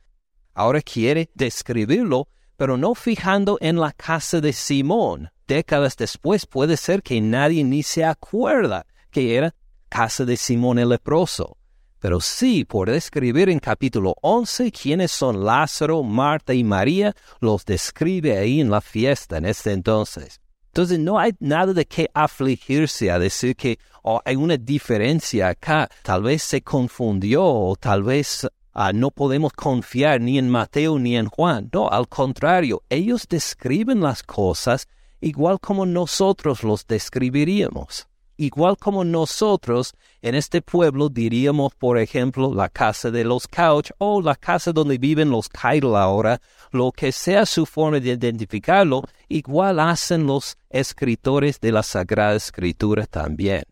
Ahora 0.54 0.82
quiere 0.82 1.30
describirlo, 1.34 2.28
pero 2.58 2.78
no 2.78 2.94
fijando 2.96 3.58
en 3.62 3.80
la 3.80 3.92
casa 3.92 4.40
de 4.40 4.54
Simón. 4.54 5.32
Décadas 5.48 5.98
después 5.98 6.46
puede 6.46 6.78
ser 6.78 7.02
que 7.02 7.20
nadie 7.20 7.64
ni 7.64 7.84
se 7.84 8.06
acuerda 8.06 8.86
que 9.12 9.36
era 9.36 9.56
casa 9.90 10.26
de 10.26 10.38
Simón 10.38 10.80
el 10.80 10.90
leproso. 10.90 11.58
Pero 12.00 12.20
sí, 12.20 12.66
por 12.66 12.92
describir 12.92 13.50
en 13.50 13.60
capítulo 13.60 14.16
11 14.22 14.72
quiénes 14.72 15.12
son 15.12 15.46
Lázaro, 15.46 16.04
Marta 16.04 16.54
y 16.54 16.64
María, 16.64 17.16
los 17.40 17.64
describe 17.64 18.38
ahí 18.38 18.60
en 18.60 18.70
la 18.70 18.82
fiesta 18.82 19.38
en 19.38 19.46
este 19.46 19.72
entonces. 19.72 20.42
Entonces 20.68 21.00
no 21.00 21.20
hay 21.20 21.34
nada 21.40 21.72
de 21.72 21.86
qué 21.86 22.10
afligirse 22.14 23.10
a 23.10 23.20
decir 23.20 23.56
que 23.56 23.80
oh, 24.02 24.20
hay 24.26 24.36
una 24.36 24.58
diferencia 24.58 25.50
acá. 25.50 25.88
Tal 26.02 26.24
vez 26.24 26.44
se 26.44 26.62
confundió 26.62 27.46
o 27.46 27.76
tal 27.76 28.04
vez 28.04 28.48
Ah, 28.74 28.92
no 28.92 29.12
podemos 29.12 29.54
confiar 29.54 30.20
ni 30.20 30.40
en 30.40 30.50
Mateo 30.50 30.98
ni 30.98 31.16
en 31.16 31.28
Juan. 31.28 31.70
No, 31.72 31.90
al 31.90 32.08
contrario, 32.08 32.82
ellos 32.90 33.28
describen 33.30 34.02
las 34.02 34.24
cosas 34.24 34.88
igual 35.22 35.60
como 35.60 35.86
nosotros 35.86 36.64
los 36.64 36.88
describiríamos. 36.88 38.08
Igual 38.36 38.78
como 38.78 39.04
nosotros 39.04 39.94
en 40.24 40.34
este 40.34 40.64
pueblo 40.64 41.10
diríamos, 41.10 41.76
por 41.76 42.00
ejemplo, 42.00 42.52
la 42.52 42.68
casa 42.68 43.12
de 43.12 43.24
los 43.24 43.48
Couch 43.48 43.92
o 44.00 44.22
la 44.22 44.36
casa 44.36 44.74
donde 44.74 44.98
viven 44.98 45.30
los 45.30 45.48
Kyle 45.50 45.96
ahora, 45.96 46.42
lo 46.72 46.92
que 46.92 47.12
sea 47.12 47.46
su 47.46 47.68
forma 47.68 48.00
de 48.00 48.14
identificarlo, 48.14 49.04
igual 49.30 49.80
hacen 49.80 50.26
los 50.26 50.58
escritores 50.72 51.60
de 51.60 51.72
la 51.72 51.84
Sagrada 51.84 52.36
Escritura 52.36 53.06
también. 53.06 53.64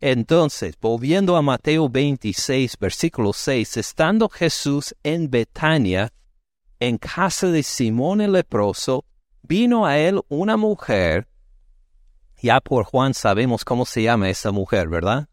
Entonces, 0.00 0.76
volviendo 0.80 1.36
a 1.36 1.42
Mateo 1.42 1.88
26, 1.90 2.78
versículo 2.80 3.34
6, 3.34 3.76
estando 3.76 4.30
Jesús 4.30 4.94
en 5.02 5.30
Betania, 5.30 6.10
en 6.78 6.96
casa 6.96 7.48
de 7.48 7.62
Simón 7.62 8.22
el 8.22 8.32
leproso, 8.32 9.04
vino 9.42 9.84
a 9.84 9.98
él 9.98 10.20
una 10.28 10.56
mujer, 10.56 11.28
ya 12.40 12.60
por 12.62 12.84
Juan 12.84 13.12
sabemos 13.12 13.62
cómo 13.62 13.84
se 13.84 14.02
llama 14.02 14.30
esa 14.30 14.50
mujer, 14.50 14.88
¿verdad? 14.88 15.28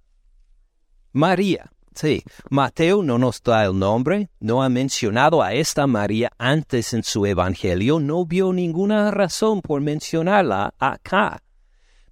María. 1.13 1.71
Sí, 1.95 2.21
Mateo 2.51 3.01
no 3.01 3.17
nos 3.17 3.41
da 3.41 3.65
el 3.65 3.79
nombre, 3.79 4.29
no 4.39 4.61
ha 4.61 4.69
mencionado 4.69 5.41
a 5.41 5.53
esta 5.53 5.87
María 5.87 6.29
antes 6.37 6.93
en 6.93 7.01
su 7.03 7.25
Evangelio, 7.25 7.99
no 7.99 8.23
vio 8.23 8.53
ninguna 8.53 9.09
razón 9.09 9.61
por 9.61 9.81
mencionarla 9.81 10.75
acá. 10.77 11.41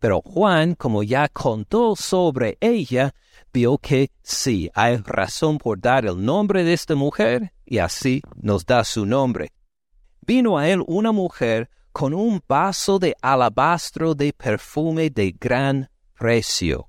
Pero 0.05 0.21
Juan, 0.21 0.75
como 0.75 1.01
ya 1.01 1.27
contó 1.29 1.95
sobre 1.95 2.59
ella, 2.61 3.15
vio 3.51 3.79
que 3.79 4.11
sí, 4.21 4.69
hay 4.75 4.97
razón 4.97 5.57
por 5.57 5.81
dar 5.81 6.05
el 6.05 6.23
nombre 6.23 6.63
de 6.63 6.73
esta 6.73 6.93
mujer, 6.93 7.51
y 7.65 7.79
así 7.79 8.21
nos 8.35 8.67
da 8.67 8.83
su 8.83 9.07
nombre. 9.07 9.51
Vino 10.21 10.59
a 10.59 10.69
él 10.69 10.83
una 10.85 11.11
mujer 11.11 11.71
con 11.91 12.13
un 12.13 12.39
vaso 12.47 12.99
de 12.99 13.15
alabastro 13.19 14.13
de 14.13 14.31
perfume 14.31 15.09
de 15.09 15.35
gran 15.39 15.89
precio 16.13 16.87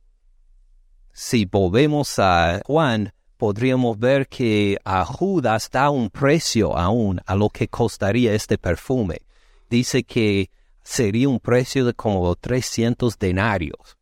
si 1.18 1.46
volvemos 1.46 2.18
a 2.18 2.60
Juan, 2.66 3.14
podríamos 3.38 3.98
ver 3.98 4.28
que 4.28 4.76
a 4.84 5.02
Judas 5.06 5.70
da 5.72 5.88
un 5.88 6.10
precio 6.10 6.76
aún 6.76 7.22
a 7.24 7.34
lo 7.34 7.48
que 7.48 7.68
costaría 7.68 8.34
este 8.34 8.58
perfume. 8.58 9.22
Dice 9.70 10.04
que 10.04 10.50
sería 10.86 11.28
un 11.28 11.40
precio 11.40 11.84
de 11.84 11.94
como 11.94 12.32
300 12.36 13.18
denarios. 13.18 13.98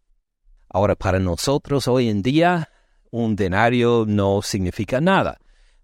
Ahora, 0.68 0.94
para 0.94 1.18
nosotros 1.18 1.88
hoy 1.88 2.10
en 2.10 2.20
día, 2.20 2.68
un 3.10 3.36
denario 3.36 4.04
no 4.06 4.42
significa 4.42 5.00
nada, 5.00 5.38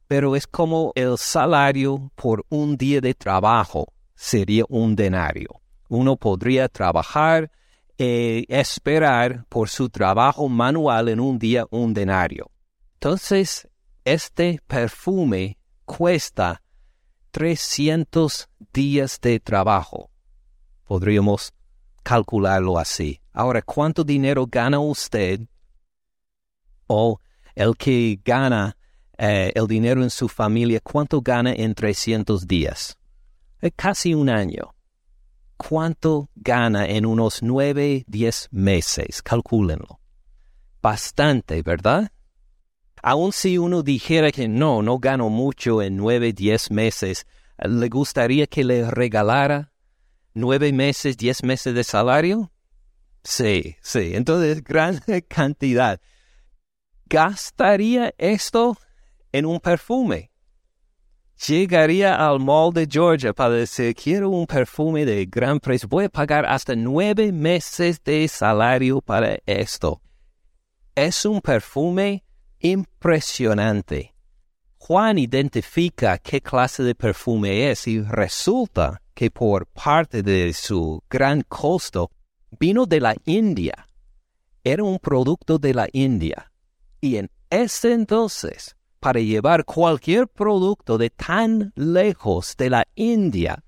pero 0.06 0.36
es 0.36 0.46
como 0.46 0.92
el 0.94 1.16
salario 1.16 2.12
por 2.14 2.44
un 2.50 2.76
día 2.76 3.00
de 3.00 3.14
trabajo 3.14 3.92
sería 4.14 4.64
un 4.68 4.94
denario. 4.94 5.62
Uno 5.88 6.16
podría 6.16 6.68
trabajar 6.68 7.50
eh, 7.96 8.44
esperar 8.48 9.46
por 9.48 9.70
su 9.70 9.88
trabajo 9.88 10.50
manual 10.50 11.08
en 11.08 11.20
un 11.20 11.38
día 11.38 11.66
un 11.70 11.94
denario. 11.94 12.50
Entonces, 12.94 13.66
este 14.04 14.60
perfume 14.66 15.56
cuesta 15.86 16.62
300 17.30 18.50
días 18.72 19.18
de 19.22 19.40
trabajo. 19.40 20.10
Podríamos 20.90 21.52
calcularlo 22.02 22.76
así. 22.76 23.20
Ahora, 23.32 23.62
¿cuánto 23.62 24.02
dinero 24.02 24.48
gana 24.50 24.80
usted 24.80 25.42
o 26.88 27.20
el 27.54 27.76
que 27.76 28.18
gana 28.24 28.76
eh, 29.16 29.52
el 29.54 29.68
dinero 29.68 30.02
en 30.02 30.10
su 30.10 30.28
familia, 30.28 30.80
cuánto 30.80 31.20
gana 31.20 31.52
en 31.52 31.76
300 31.76 32.44
días? 32.44 32.98
Es 33.60 33.70
casi 33.76 34.14
un 34.14 34.28
año. 34.28 34.74
¿Cuánto 35.56 36.28
gana 36.34 36.88
en 36.88 37.06
unos 37.06 37.40
nueve, 37.40 38.02
diez 38.08 38.48
meses? 38.50 39.22
Calcúlenlo. 39.22 40.00
Bastante, 40.82 41.62
¿verdad? 41.62 42.10
Aun 43.00 43.30
si 43.32 43.58
uno 43.58 43.84
dijera 43.84 44.32
que 44.32 44.48
no, 44.48 44.82
no 44.82 44.98
gano 44.98 45.28
mucho 45.28 45.82
en 45.82 45.96
nueve, 45.96 46.32
diez 46.32 46.68
meses, 46.72 47.28
¿le 47.58 47.88
gustaría 47.88 48.48
que 48.48 48.64
le 48.64 48.90
regalara 48.90 49.70
nueve 50.34 50.72
meses, 50.72 51.16
diez 51.16 51.42
meses 51.42 51.74
de 51.74 51.84
salario? 51.84 52.50
Sí, 53.22 53.76
sí, 53.82 54.12
entonces 54.14 54.62
gran 54.64 55.00
cantidad. 55.28 56.00
¿Gastaría 57.06 58.14
esto 58.18 58.78
en 59.32 59.46
un 59.46 59.60
perfume? 59.60 60.30
llegaría 61.48 62.14
al 62.14 62.38
mall 62.38 62.72
de 62.72 62.86
Georgia 62.90 63.32
para 63.32 63.54
decir, 63.54 63.94
quiero 63.94 64.30
un 64.30 64.46
perfume 64.46 65.04
de 65.04 65.26
gran 65.26 65.58
precio, 65.58 65.88
voy 65.88 66.04
a 66.04 66.08
pagar 66.08 66.44
hasta 66.46 66.74
nueve 66.74 67.32
meses 67.32 68.02
de 68.04 68.28
salario 68.28 69.00
para 69.00 69.38
esto. 69.46 70.00
Es 70.94 71.24
un 71.24 71.40
perfume 71.40 72.24
impresionante. 72.58 74.14
Juan 74.76 75.18
identifica 75.18 76.18
qué 76.18 76.40
clase 76.40 76.82
de 76.82 76.94
perfume 76.94 77.70
es 77.70 77.86
y 77.86 78.00
resulta 78.00 79.00
que 79.20 79.30
por 79.30 79.66
parte 79.66 80.22
de 80.22 80.50
su 80.54 81.04
gran 81.10 81.42
costo 81.42 82.10
vino 82.58 82.86
de 82.86 83.00
la 83.00 83.14
India. 83.26 83.86
Era 84.64 84.82
un 84.82 84.98
producto 84.98 85.58
de 85.58 85.74
la 85.74 85.86
India. 85.92 86.50
Y 87.02 87.16
en 87.16 87.30
ese 87.50 87.92
entonces 87.92 88.74
para 88.98 89.20
llevar 89.20 89.66
cualquier 89.66 90.26
producto 90.26 90.96
de 90.96 91.10
tan 91.10 91.70
lejos 91.76 92.56
de 92.56 92.70
la 92.70 92.86
India 92.94 93.62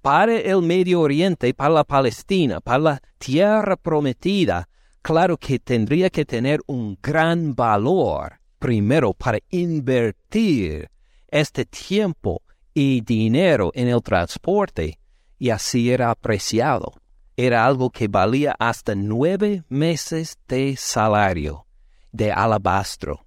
para 0.00 0.34
el 0.34 0.62
Medio 0.62 1.02
Oriente, 1.02 1.52
para 1.52 1.74
la 1.74 1.84
Palestina, 1.84 2.62
para 2.62 2.78
la 2.78 3.02
tierra 3.18 3.76
prometida, 3.76 4.66
claro 5.02 5.36
que 5.36 5.58
tendría 5.58 6.08
que 6.08 6.24
tener 6.24 6.60
un 6.66 6.98
gran 7.02 7.54
valor 7.54 8.40
primero 8.58 9.12
para 9.12 9.40
invertir 9.50 10.88
este 11.28 11.66
tiempo 11.66 12.40
y 12.78 13.00
dinero 13.00 13.72
en 13.74 13.88
el 13.88 14.02
transporte 14.02 14.98
y 15.38 15.48
así 15.48 15.90
era 15.90 16.10
apreciado. 16.10 16.92
Era 17.34 17.64
algo 17.64 17.88
que 17.88 18.06
valía 18.06 18.54
hasta 18.58 18.94
nueve 18.94 19.64
meses 19.70 20.36
de 20.46 20.76
salario 20.76 21.66
de 22.12 22.30
alabastro 22.30 23.24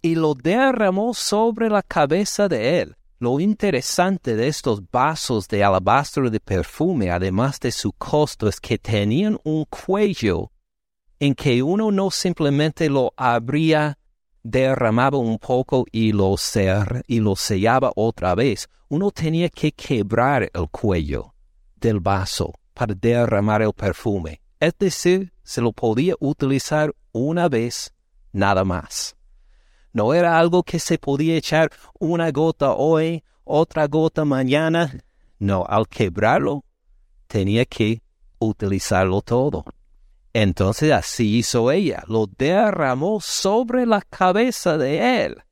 y 0.00 0.14
lo 0.14 0.34
derramó 0.34 1.12
sobre 1.12 1.68
la 1.68 1.82
cabeza 1.82 2.48
de 2.48 2.80
él. 2.80 2.96
Lo 3.18 3.38
interesante 3.38 4.34
de 4.34 4.48
estos 4.48 4.80
vasos 4.90 5.46
de 5.46 5.62
alabastro 5.62 6.30
de 6.30 6.40
perfume, 6.40 7.10
además 7.10 7.60
de 7.60 7.70
su 7.70 7.92
costo, 7.92 8.48
es 8.48 8.58
que 8.58 8.78
tenían 8.78 9.38
un 9.44 9.66
cuello 9.66 10.50
en 11.20 11.34
que 11.34 11.62
uno 11.62 11.92
no 11.92 12.10
simplemente 12.10 12.88
lo 12.88 13.12
abría, 13.14 13.98
derramaba 14.42 15.18
un 15.18 15.38
poco 15.38 15.84
y 15.92 16.12
lo, 16.12 16.36
y 17.06 17.20
lo 17.20 17.36
sellaba 17.36 17.92
otra 17.94 18.34
vez. 18.34 18.68
Uno 18.88 19.10
tenía 19.10 19.48
que 19.48 19.72
quebrar 19.72 20.50
el 20.52 20.68
cuello 20.70 21.34
del 21.76 22.00
vaso 22.00 22.52
para 22.74 22.94
derramar 22.94 23.62
el 23.62 23.72
perfume. 23.72 24.40
Es 24.60 24.74
decir, 24.78 25.32
se 25.42 25.60
lo 25.60 25.72
podía 25.72 26.14
utilizar 26.20 26.94
una 27.12 27.48
vez 27.48 27.92
nada 28.32 28.64
más. 28.64 29.16
No 29.92 30.14
era 30.14 30.38
algo 30.38 30.62
que 30.62 30.78
se 30.78 30.98
podía 30.98 31.36
echar 31.36 31.70
una 31.98 32.30
gota 32.30 32.72
hoy, 32.72 33.22
otra 33.44 33.86
gota 33.88 34.24
mañana. 34.24 34.92
No, 35.38 35.64
al 35.68 35.88
quebrarlo, 35.88 36.64
tenía 37.26 37.64
que 37.66 38.02
utilizarlo 38.38 39.20
todo. 39.20 39.64
Entonces 40.34 40.92
así 40.92 41.38
hizo 41.38 41.70
ella, 41.70 42.02
lo 42.06 42.26
derramó 42.26 43.20
sobre 43.20 43.84
la 43.84 44.00
cabeza 44.00 44.78
de 44.78 45.24
él, 45.26 45.42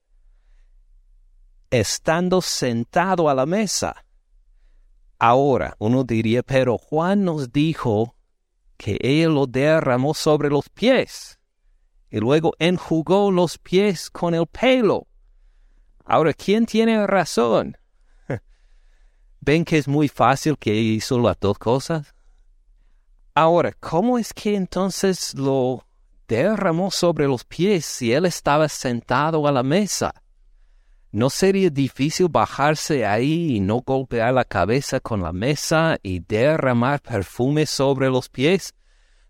estando 1.70 2.40
sentado 2.40 3.28
a 3.28 3.34
la 3.34 3.44
mesa. 3.44 4.04
Ahora, 5.18 5.76
uno 5.78 6.04
diría, 6.04 6.42
pero 6.42 6.78
Juan 6.78 7.24
nos 7.24 7.52
dijo 7.52 8.16
que 8.78 8.96
él 9.02 9.34
lo 9.34 9.46
derramó 9.46 10.14
sobre 10.14 10.48
los 10.48 10.70
pies 10.70 11.38
y 12.10 12.18
luego 12.18 12.54
enjugó 12.58 13.30
los 13.30 13.58
pies 13.58 14.10
con 14.10 14.34
el 14.34 14.46
pelo. 14.46 15.06
Ahora, 16.06 16.32
¿quién 16.32 16.64
tiene 16.64 17.06
razón? 17.06 17.76
¿Ven 19.40 19.66
que 19.66 19.76
es 19.76 19.86
muy 19.86 20.08
fácil 20.08 20.56
que 20.56 20.74
hizo 20.74 21.18
las 21.18 21.38
dos 21.38 21.58
cosas? 21.58 22.14
Ahora, 23.34 23.72
¿cómo 23.78 24.18
es 24.18 24.32
que 24.32 24.56
entonces 24.56 25.34
lo 25.34 25.86
derramó 26.26 26.90
sobre 26.90 27.26
los 27.26 27.44
pies 27.44 27.86
si 27.86 28.12
él 28.12 28.26
estaba 28.26 28.68
sentado 28.68 29.46
a 29.46 29.52
la 29.52 29.62
mesa? 29.62 30.12
¿No 31.12 31.30
sería 31.30 31.70
difícil 31.70 32.28
bajarse 32.28 33.06
ahí 33.06 33.56
y 33.56 33.60
no 33.60 33.80
golpear 33.80 34.32
la 34.34 34.44
cabeza 34.44 35.00
con 35.00 35.22
la 35.22 35.32
mesa 35.32 35.98
y 36.02 36.20
derramar 36.20 37.00
perfume 37.00 37.66
sobre 37.66 38.08
los 38.10 38.28
pies? 38.28 38.74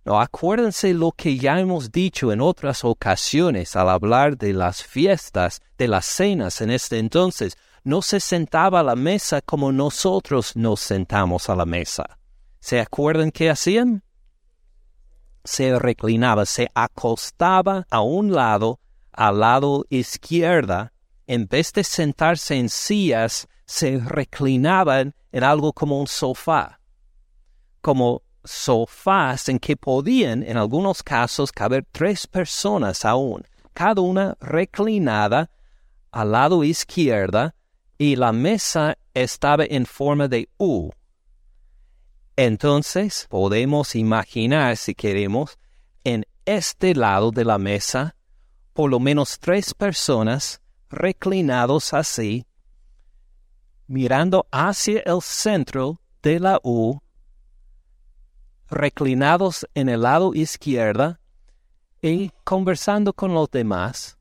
No, 0.04 0.20
acuérdense 0.20 0.94
lo 0.94 1.12
que 1.12 1.36
ya 1.36 1.60
hemos 1.60 1.92
dicho 1.92 2.32
en 2.32 2.40
otras 2.40 2.84
ocasiones 2.84 3.76
al 3.76 3.90
hablar 3.90 4.36
de 4.36 4.54
las 4.54 4.82
fiestas, 4.82 5.60
de 5.76 5.88
las 5.88 6.06
cenas 6.06 6.60
en 6.62 6.70
este 6.70 6.98
entonces. 6.98 7.56
No 7.84 8.02
se 8.02 8.20
sentaba 8.20 8.80
a 8.80 8.82
la 8.82 8.96
mesa 8.96 9.40
como 9.40 9.72
nosotros 9.72 10.56
nos 10.56 10.80
sentamos 10.80 11.48
a 11.48 11.56
la 11.56 11.64
mesa. 11.64 12.19
¿Se 12.60 12.78
acuerdan 12.78 13.30
qué 13.30 13.50
hacían? 13.50 14.04
Se 15.44 15.78
reclinaba, 15.78 16.44
se 16.44 16.70
acostaba 16.74 17.86
a 17.90 18.02
un 18.02 18.32
lado, 18.32 18.78
al 19.12 19.40
lado 19.40 19.86
izquierda, 19.88 20.92
en 21.26 21.46
vez 21.46 21.72
de 21.72 21.82
sentarse 21.82 22.56
en 22.56 22.68
sillas, 22.68 23.48
se 23.64 23.98
reclinaban 23.98 25.14
en 25.32 25.44
algo 25.44 25.72
como 25.72 25.98
un 25.98 26.06
sofá, 26.06 26.80
como 27.80 28.22
sofás 28.44 29.48
en 29.48 29.58
que 29.58 29.76
podían 29.76 30.42
en 30.42 30.56
algunos 30.56 31.02
casos 31.02 31.52
caber 31.52 31.86
tres 31.90 32.26
personas 32.26 33.04
aún, 33.04 33.42
cada 33.72 34.02
una 34.02 34.36
reclinada 34.40 35.50
al 36.10 36.32
lado 36.32 36.64
izquierda 36.64 37.54
y 37.96 38.16
la 38.16 38.32
mesa 38.32 38.98
estaba 39.14 39.64
en 39.64 39.86
forma 39.86 40.28
de 40.28 40.48
U. 40.58 40.90
Entonces 42.42 43.26
podemos 43.28 43.94
imaginar, 43.94 44.78
si 44.78 44.94
queremos, 44.94 45.58
en 46.04 46.24
este 46.46 46.94
lado 46.94 47.32
de 47.32 47.44
la 47.44 47.58
mesa 47.58 48.16
por 48.72 48.90
lo 48.90 48.98
menos 48.98 49.38
tres 49.38 49.74
personas 49.74 50.62
reclinados 50.88 51.92
así, 51.92 52.46
mirando 53.86 54.46
hacia 54.50 55.00
el 55.00 55.20
centro 55.20 56.00
de 56.22 56.40
la 56.40 56.58
U, 56.62 57.00
reclinados 58.70 59.66
en 59.74 59.90
el 59.90 60.00
lado 60.00 60.32
izquierdo 60.32 61.18
y 62.00 62.30
conversando 62.44 63.12
con 63.12 63.34
los 63.34 63.50
demás, 63.50 64.16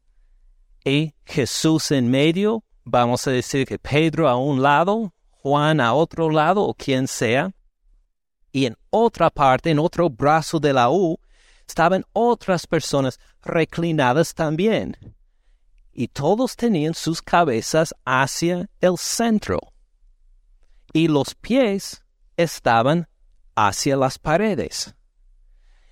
y 0.84 1.14
Jesús 1.24 1.90
en 1.92 2.12
medio, 2.12 2.66
vamos 2.84 3.26
a 3.28 3.32
decir 3.32 3.66
que 3.66 3.80
Pedro 3.80 4.28
a 4.28 4.36
un 4.36 4.62
lado, 4.62 5.14
Juan 5.42 5.80
a 5.80 5.94
otro 5.94 6.30
lado 6.30 6.64
o 6.64 6.74
quien 6.74 7.08
sea, 7.08 7.54
y 8.52 8.66
en 8.66 8.76
otra 8.90 9.30
parte, 9.30 9.70
en 9.70 9.80
otro 9.80 10.10
brazo 10.10 10.60
de 10.60 10.74
la 10.74 10.90
U, 10.90 11.20
estaban 11.68 12.04
otras 12.14 12.66
personas 12.66 13.20
reclinadas 13.44 14.34
también. 14.34 14.98
Y 15.94 16.08
todos 16.08 16.56
tenían 16.56 16.94
sus 16.94 17.22
cabezas 17.22 17.94
hacia 18.06 18.70
el 18.82 18.98
centro. 18.98 19.60
Y 20.94 21.08
los 21.08 21.36
pies 21.36 22.04
estaban 22.38 23.08
hacia 23.56 23.98
las 23.98 24.18
paredes. 24.18 24.96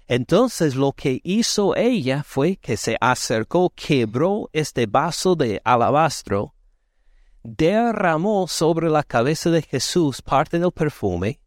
Entonces 0.08 0.76
lo 0.76 0.93
que 0.93 1.20
hizo 1.24 1.76
ella 1.76 2.24
fue 2.24 2.56
que 2.56 2.78
se 2.78 2.96
acercó, 3.02 3.70
quebró 3.72 4.50
este 4.54 4.86
vaso 4.86 5.36
de 5.36 5.62
alabastro, 5.65 6.56
derramó 7.43 8.48
sobre 8.48 8.89
la 8.89 9.04
cabeza 9.04 9.50
de 9.50 9.62
Jesús 9.62 10.22
parte 10.22 10.60
del 10.60 10.72
perfume, 10.72 11.41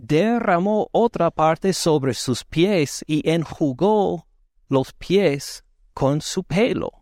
derramó 0.00 0.88
otra 0.92 1.30
parte 1.30 1.72
sobre 1.72 2.14
sus 2.14 2.44
pies 2.44 3.04
y 3.06 3.28
enjugó 3.28 4.26
los 4.68 4.92
pies 4.92 5.64
con 5.92 6.20
su 6.20 6.42
pelo. 6.44 6.92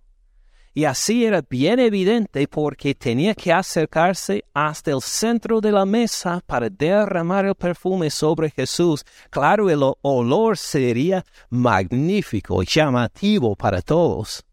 Y 0.74 0.84
así 0.84 1.24
era 1.24 1.42
bien 1.42 1.80
evidente 1.80 2.46
porque 2.46 2.94
tenía 2.94 3.34
que 3.34 3.52
acercarse 3.52 4.44
hasta 4.54 4.92
el 4.92 5.02
centro 5.02 5.61
de 5.61 5.72
la 5.72 5.84
mesa 5.84 6.40
para 6.46 6.70
derramar 6.70 7.46
el 7.46 7.54
perfume 7.56 8.11
sobre 8.11 8.50
Jesús. 8.50 9.04
Claro, 9.28 9.68
el 9.70 9.80
olor 10.02 10.56
sería 10.56 11.24
magnífico, 11.50 12.62
llamativo 12.62 13.56
para 13.56 13.82
todos. 13.82 14.44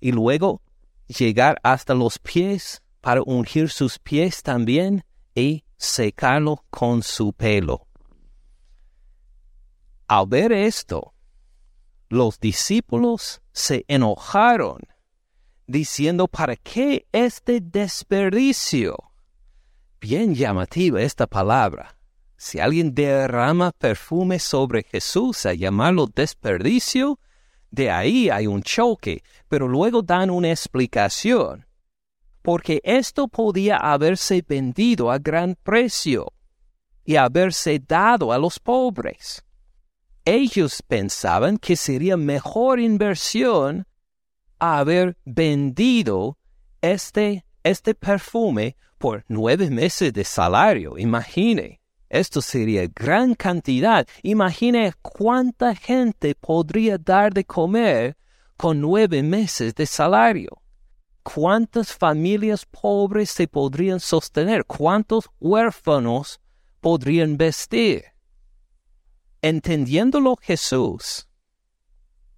Y 0.00 0.10
luego 0.12 0.62
llegar 1.06 1.60
hasta 1.62 1.92
los 1.92 2.18
pies 2.18 2.82
para 3.02 3.20
ungir 3.22 3.68
sus 3.68 3.98
pies 3.98 4.42
también 4.42 5.04
y 5.34 5.61
secarlo 5.82 6.64
con 6.70 7.02
su 7.02 7.32
pelo. 7.32 7.88
Al 10.06 10.26
ver 10.28 10.52
esto, 10.52 11.12
los 12.08 12.38
discípulos 12.38 13.42
se 13.52 13.84
enojaron, 13.88 14.80
diciendo, 15.66 16.28
¿para 16.28 16.54
qué 16.54 17.06
este 17.10 17.60
desperdicio? 17.60 18.96
Bien 20.00 20.34
llamativa 20.34 21.02
esta 21.02 21.26
palabra. 21.26 21.98
Si 22.36 22.60
alguien 22.60 22.94
derrama 22.94 23.72
perfume 23.72 24.38
sobre 24.38 24.84
Jesús 24.84 25.46
a 25.46 25.54
llamarlo 25.54 26.06
desperdicio, 26.06 27.18
de 27.70 27.90
ahí 27.90 28.30
hay 28.30 28.46
un 28.46 28.62
choque, 28.62 29.24
pero 29.48 29.66
luego 29.66 30.02
dan 30.02 30.30
una 30.30 30.50
explicación 30.50 31.66
porque 32.42 32.80
esto 32.84 33.28
podía 33.28 33.76
haberse 33.76 34.44
vendido 34.46 35.10
a 35.10 35.18
gran 35.18 35.56
precio 35.62 36.32
y 37.04 37.16
haberse 37.16 37.78
dado 37.78 38.32
a 38.32 38.38
los 38.38 38.58
pobres. 38.58 39.44
Ellos 40.24 40.82
pensaban 40.86 41.56
que 41.56 41.76
sería 41.76 42.16
mejor 42.16 42.78
inversión 42.78 43.86
haber 44.58 45.16
vendido 45.24 46.38
este, 46.80 47.44
este 47.64 47.94
perfume 47.94 48.76
por 48.98 49.24
nueve 49.26 49.68
meses 49.70 50.12
de 50.12 50.22
salario. 50.22 50.96
Imagine, 50.96 51.80
esto 52.08 52.40
sería 52.40 52.86
gran 52.94 53.34
cantidad. 53.34 54.06
Imagine 54.22 54.92
cuánta 55.02 55.74
gente 55.74 56.36
podría 56.36 56.98
dar 56.98 57.32
de 57.32 57.44
comer 57.44 58.16
con 58.56 58.80
nueve 58.80 59.24
meses 59.24 59.74
de 59.74 59.86
salario. 59.86 60.61
¿Cuántas 61.22 61.92
familias 61.92 62.66
pobres 62.66 63.30
se 63.30 63.46
podrían 63.46 64.00
sostener? 64.00 64.64
¿Cuántos 64.64 65.30
huérfanos 65.38 66.40
podrían 66.80 67.36
vestir? 67.36 68.04
Entendiéndolo 69.40 70.36
Jesús, 70.36 71.28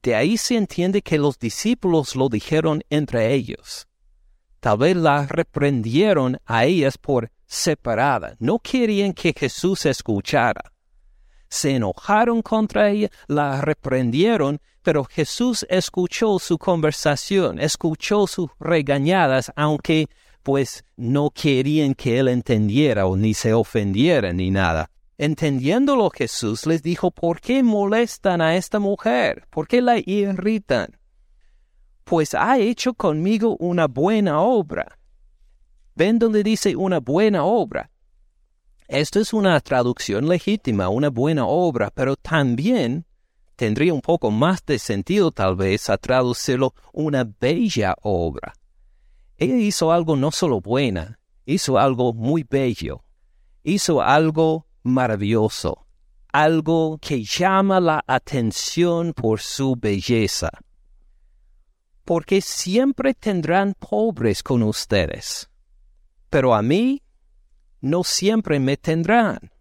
de 0.03 0.15
ahí 0.15 0.37
se 0.37 0.57
entiende 0.57 1.01
que 1.01 1.17
los 1.17 1.39
discípulos 1.39 2.15
lo 2.15 2.29
dijeron 2.29 2.83
entre 2.91 3.33
ellos. 3.33 3.89
Tal 4.61 4.77
vez 4.77 4.97
la 4.97 5.27
reprendieron 5.27 6.39
a 6.45 6.67
ellas 6.67 6.99
por 6.99 7.31
separada. 7.47 8.37
No 8.39 8.59
querían 8.59 9.15
que 9.15 9.33
Jesús 9.33 9.87
escuchara. 9.87 10.74
Se 11.55 11.71
enojaron 11.77 12.43
contra 12.43 12.91
ella, 12.91 13.09
la 13.29 13.61
reprendieron 13.61 14.61
pero 14.85 15.05
Jesús 15.05 15.65
escuchó 15.71 16.39
su 16.39 16.59
conversación, 16.59 17.59
escuchó 17.59 18.27
sus 18.27 18.51
regañadas, 18.61 19.51
aunque 19.57 20.09
pues 20.43 20.85
no 20.99 21.31
querían 21.31 21.95
que 21.95 22.19
él 22.19 22.29
entendiera 22.29 23.07
o 23.07 23.17
ni 23.17 23.33
se 23.33 23.55
ofendiera 23.55 24.35
ni 24.35 24.51
nada. 24.51 24.91
Entendiéndolo 25.17 26.11
Jesús 26.11 26.67
les 26.67 26.83
dijo, 26.83 27.11
¿por 27.11 27.41
qué 27.41 27.63
molestan 27.63 28.43
a 28.43 28.57
esta 28.57 28.79
mujer? 28.79 29.47
¿Por 29.49 29.67
qué 29.67 29.81
la 29.81 29.97
irritan? 30.05 30.99
Pues 32.05 32.35
ha 32.35 32.59
hecho 32.59 32.93
conmigo 32.93 33.57
una 33.59 33.87
buena 33.87 34.43
obra. 34.43 34.99
Ven 35.95 36.19
donde 36.19 36.43
dice 36.43 36.77
una 36.77 37.01
buena 37.01 37.45
obra. 37.45 37.91
Esto 38.89 39.19
es 39.19 39.33
una 39.33 39.59
traducción 39.61 40.29
legítima, 40.29 40.91
una 40.91 41.09
buena 41.09 41.47
obra, 41.47 41.91
pero 41.91 42.17
también 42.17 43.07
tendría 43.57 43.95
un 43.95 44.03
poco 44.03 44.31
más 44.31 44.65
de 44.67 44.79
sentido 44.79 45.31
tal 45.31 45.57
vez 45.57 45.89
a 45.89 45.97
traducirlo 45.97 46.75
una 46.93 47.25
bella 47.25 47.97
obra. 48.03 48.53
Ella 49.39 49.57
hizo 49.57 49.91
algo 49.91 50.17
no 50.17 50.31
solo 50.31 50.61
buena, 50.61 51.19
hizo 51.47 51.79
algo 51.79 52.13
muy 52.13 52.45
bello, 52.49 53.05
hizo 53.63 54.03
algo 54.03 54.67
maravilloso, 54.83 55.87
algo 56.31 56.99
que 56.99 57.25
llama 57.25 57.81
la 57.81 58.05
atención 58.07 59.15
por 59.15 59.41
su 59.41 59.77
belleza. 59.77 60.51
Porque 62.05 62.43
siempre 62.43 63.15
tendrán 63.15 63.75
pobres 63.79 64.43
con 64.43 64.63
ustedes, 64.63 65.49
pero 66.29 66.55
a 66.55 66.61
mí 66.61 67.04
no 67.85 68.03
siempre 68.03 68.59
me 68.59 68.79
tendrán. 68.79 69.53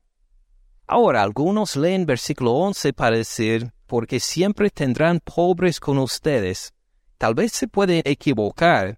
Ahora 0.87 1.21
algunos 1.23 1.75
leen 1.75 2.05
versículo 2.05 2.53
11 2.53 2.93
para 2.93 3.17
decir, 3.17 3.73
porque 3.85 4.21
siempre 4.21 4.69
tendrán 4.69 5.19
pobres 5.19 5.79
con 5.79 5.97
ustedes. 5.97 6.73
Tal 7.17 7.35
vez 7.35 7.51
se 7.51 7.67
puede 7.67 8.01
equivocar 8.05 8.97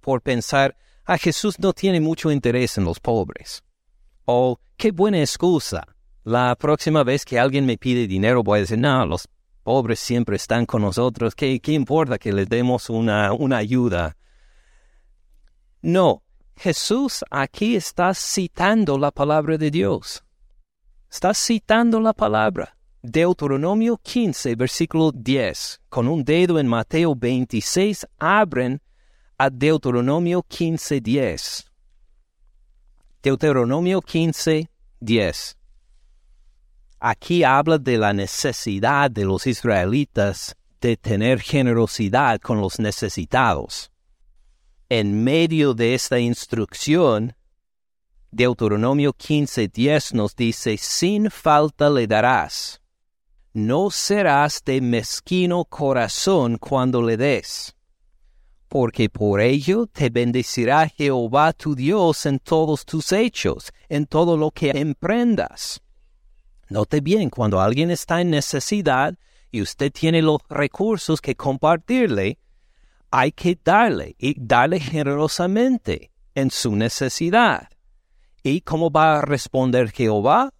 por 0.00 0.22
pensar, 0.22 0.76
a 1.04 1.14
ah, 1.14 1.18
Jesús 1.18 1.58
no 1.58 1.72
tiene 1.72 2.00
mucho 2.00 2.30
interés 2.30 2.78
en 2.78 2.84
los 2.84 2.98
pobres. 2.98 3.62
O, 4.24 4.58
qué 4.76 4.90
buena 4.90 5.20
excusa. 5.20 5.86
La 6.24 6.56
próxima 6.56 7.04
vez 7.04 7.26
que 7.26 7.38
alguien 7.38 7.66
me 7.66 7.76
pide 7.76 8.06
dinero 8.06 8.42
voy 8.42 8.58
a 8.58 8.60
decir, 8.62 8.78
no, 8.78 9.04
los 9.04 9.28
pobres 9.62 10.00
siempre 10.00 10.36
están 10.36 10.64
con 10.64 10.80
nosotros, 10.80 11.34
¿qué, 11.34 11.60
qué 11.60 11.72
importa 11.72 12.18
que 12.18 12.32
les 12.32 12.48
demos 12.48 12.88
una, 12.88 13.34
una 13.34 13.58
ayuda? 13.58 14.16
No, 15.82 16.23
Jesús 16.56 17.24
aquí 17.30 17.76
está 17.76 18.14
citando 18.14 18.98
la 18.98 19.10
palabra 19.10 19.58
de 19.58 19.70
Dios. 19.70 20.24
Está 21.10 21.34
citando 21.34 22.00
la 22.00 22.12
palabra. 22.12 22.76
Deuteronomio 23.02 23.98
15, 23.98 24.54
versículo 24.56 25.12
10, 25.12 25.82
con 25.90 26.08
un 26.08 26.24
dedo 26.24 26.58
en 26.58 26.66
Mateo 26.66 27.14
26, 27.14 28.06
abren 28.18 28.80
a 29.36 29.50
Deuteronomio 29.50 30.42
15, 30.42 31.00
10. 31.02 31.66
Deuteronomio 33.22 34.00
15, 34.00 34.70
10. 35.00 35.58
Aquí 36.98 37.44
habla 37.44 37.76
de 37.76 37.98
la 37.98 38.14
necesidad 38.14 39.10
de 39.10 39.26
los 39.26 39.46
israelitas 39.46 40.56
de 40.80 40.96
tener 40.96 41.40
generosidad 41.40 42.40
con 42.40 42.60
los 42.60 42.78
necesitados. 42.78 43.90
En 44.96 45.24
medio 45.24 45.74
de 45.74 45.94
esta 45.94 46.20
instrucción, 46.20 47.34
Deuteronomio 48.30 49.12
15:10 49.12 50.14
nos 50.14 50.36
dice, 50.36 50.76
sin 50.76 51.32
falta 51.32 51.90
le 51.90 52.06
darás 52.06 52.80
no 53.54 53.90
serás 53.90 54.62
de 54.64 54.80
mezquino 54.80 55.64
corazón 55.64 56.58
cuando 56.58 57.02
le 57.02 57.16
des, 57.16 57.74
porque 58.68 59.08
por 59.08 59.40
ello 59.40 59.88
te 59.88 60.10
bendecirá 60.10 60.88
Jehová 60.88 61.52
tu 61.52 61.74
Dios 61.74 62.24
en 62.26 62.38
todos 62.38 62.84
tus 62.84 63.10
hechos, 63.10 63.72
en 63.88 64.06
todo 64.06 64.36
lo 64.36 64.52
que 64.52 64.70
emprendas. 64.70 65.82
Note 66.68 67.00
bien, 67.00 67.30
cuando 67.30 67.60
alguien 67.60 67.90
está 67.90 68.20
en 68.20 68.30
necesidad 68.30 69.18
y 69.50 69.60
usted 69.60 69.90
tiene 69.90 70.22
los 70.22 70.38
recursos 70.48 71.20
que 71.20 71.34
compartirle, 71.34 72.38
hay 73.16 73.30
que 73.30 73.56
darle 73.62 74.16
y 74.18 74.34
darle 74.36 74.80
generosamente 74.80 76.10
en 76.34 76.50
su 76.50 76.74
necesidad. 76.74 77.68
¿Y 78.42 78.62
cómo 78.62 78.90
va 78.90 79.18
a 79.18 79.20
responder 79.20 79.92
Jehová? 79.92 80.52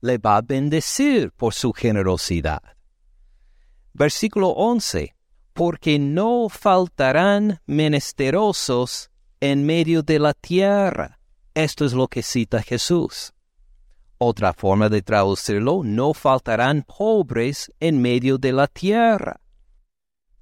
Le 0.00 0.18
va 0.18 0.38
a 0.38 0.42
bendecir 0.42 1.30
por 1.30 1.54
su 1.54 1.72
generosidad. 1.72 2.62
Versículo 3.92 4.48
11. 4.48 5.14
Porque 5.52 6.00
no 6.00 6.48
faltarán 6.48 7.60
menesterosos 7.66 9.12
en 9.38 9.64
medio 9.64 10.02
de 10.02 10.18
la 10.18 10.34
tierra. 10.34 11.20
Esto 11.54 11.84
es 11.84 11.92
lo 11.92 12.08
que 12.08 12.24
cita 12.24 12.60
Jesús. 12.60 13.32
Otra 14.18 14.52
forma 14.52 14.88
de 14.88 15.02
traducirlo, 15.02 15.82
no 15.84 16.12
faltarán 16.12 16.82
pobres 16.82 17.70
en 17.78 18.02
medio 18.02 18.36
de 18.36 18.52
la 18.52 18.66
tierra. 18.66 19.40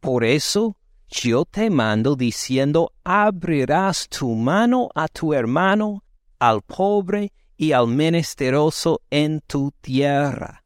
Por 0.01 0.25
eso 0.25 0.79
yo 1.09 1.45
te 1.45 1.71
mando 1.71 2.17
diciendo, 2.17 2.93
abrirás 3.03 4.09
tu 4.09 4.35
mano 4.35 4.91
a 4.95 5.09
tu 5.09 5.33
hermano, 5.33 6.05
al 6.39 6.63
pobre 6.63 7.33
y 7.57 7.73
al 7.73 7.89
menesteroso 7.89 9.01
en 9.11 9.41
tu 9.41 9.73
tierra. 9.81 10.65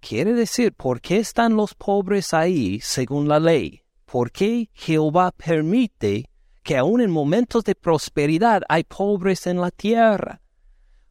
Quiere 0.00 0.32
decir, 0.34 0.72
¿por 0.72 1.00
qué 1.00 1.18
están 1.18 1.56
los 1.56 1.74
pobres 1.74 2.34
ahí 2.34 2.78
según 2.80 3.28
la 3.28 3.40
ley? 3.40 3.82
¿Por 4.04 4.30
qué 4.30 4.70
Jehová 4.72 5.32
permite 5.32 6.30
que 6.62 6.76
aun 6.76 7.00
en 7.00 7.10
momentos 7.10 7.64
de 7.64 7.74
prosperidad 7.74 8.62
hay 8.68 8.84
pobres 8.84 9.46
en 9.46 9.60
la 9.60 9.70
tierra? 9.70 10.40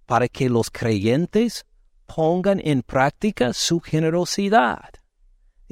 Para 0.06 0.28
que 0.28 0.50
los 0.50 0.70
creyentes 0.70 1.66
pongan 2.06 2.62
en 2.64 2.82
práctica 2.82 3.54
su 3.54 3.80
generosidad. 3.80 5.03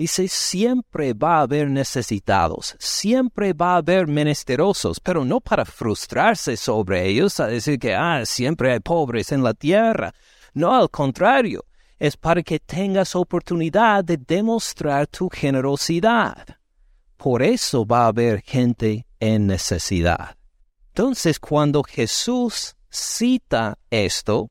Dice, 0.02 0.28
siempre 0.28 1.14
va 1.14 1.38
a 1.38 1.42
haber 1.42 1.70
necesitados, 1.70 2.76
siempre 2.80 3.54
va 3.54 3.76
a 3.76 3.78
haber 3.78 4.08
menesterosos, 4.08 5.00
pero 5.00 5.24
no 5.24 5.40
para 5.40 5.64
frustrarse 5.64 6.58
sobre 6.58 7.08
ellos, 7.08 7.40
a 7.40 7.46
decir 7.46 7.78
que, 7.78 7.94
ah, 7.94 8.26
siempre 8.26 8.74
hay 8.74 8.80
pobres 8.80 9.32
en 9.32 9.44
la 9.44 9.54
tierra. 9.54 10.12
No, 10.56 10.76
al 10.76 10.90
contrario, 10.90 11.66
es 12.00 12.18
para 12.18 12.42
que 12.42 12.58
tengas 12.58 13.16
oportunidad 13.16 14.04
de 14.04 14.18
demostrar 14.18 15.06
tu 15.06 15.30
generosidad. 15.30 16.48
Por 17.16 17.44
eso 17.44 17.86
va 17.86 18.06
a 18.06 18.08
haber 18.08 18.42
gente 18.42 19.06
en 19.20 19.46
necesidad. 19.46 20.36
Entonces, 20.88 21.40
cuando 21.40 21.84
Jesús 21.84 22.76
cita 22.90 23.78
esto 23.92 24.50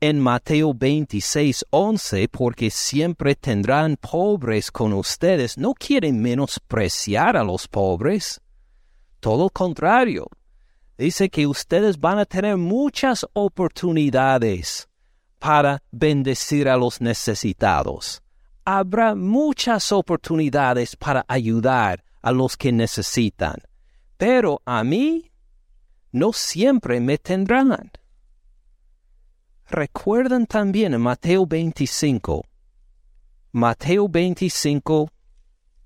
en 0.00 0.20
Mateo 0.20 0.74
26, 0.74 1.64
11, 1.70 2.28
porque 2.28 2.70
siempre 2.70 3.34
tendrán 3.34 3.96
pobres 3.96 4.70
con 4.70 4.92
ustedes, 4.92 5.56
no 5.56 5.74
quiere 5.74 6.12
menospreciar 6.12 7.36
a 7.36 7.44
los 7.44 7.68
pobres. 7.68 8.40
Todo 9.20 9.44
lo 9.44 9.50
contrario, 9.50 10.28
dice 10.98 11.30
que 11.30 11.46
ustedes 11.46 11.98
van 11.98 12.18
a 12.18 12.26
tener 12.26 12.56
muchas 12.56 13.26
oportunidades 13.32 14.88
para 15.38 15.82
bendecir 15.90 16.68
a 16.68 16.76
los 16.76 17.00
necesitados. 17.00 18.22
Habrá 18.64 19.14
muchas 19.14 19.92
oportunidades 19.92 20.96
para 20.96 21.24
ayudar 21.28 22.02
a 22.22 22.32
los 22.32 22.56
que 22.56 22.72
necesitan, 22.72 23.56
pero 24.16 24.62
a 24.64 24.82
mí 24.84 25.30
no 26.12 26.32
siempre 26.32 27.00
me 27.00 27.18
tendrán. 27.18 27.90
Recuerdan 29.68 30.46
también 30.46 31.00
Mateo 31.00 31.46
25, 31.46 32.44
Mateo 33.52 34.08
25, 34.08 35.10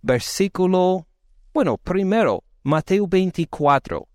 versículo, 0.02 1.06
bueno, 1.52 1.78
primero, 1.78 2.42
Mateo 2.62 3.06
24, 3.06 4.08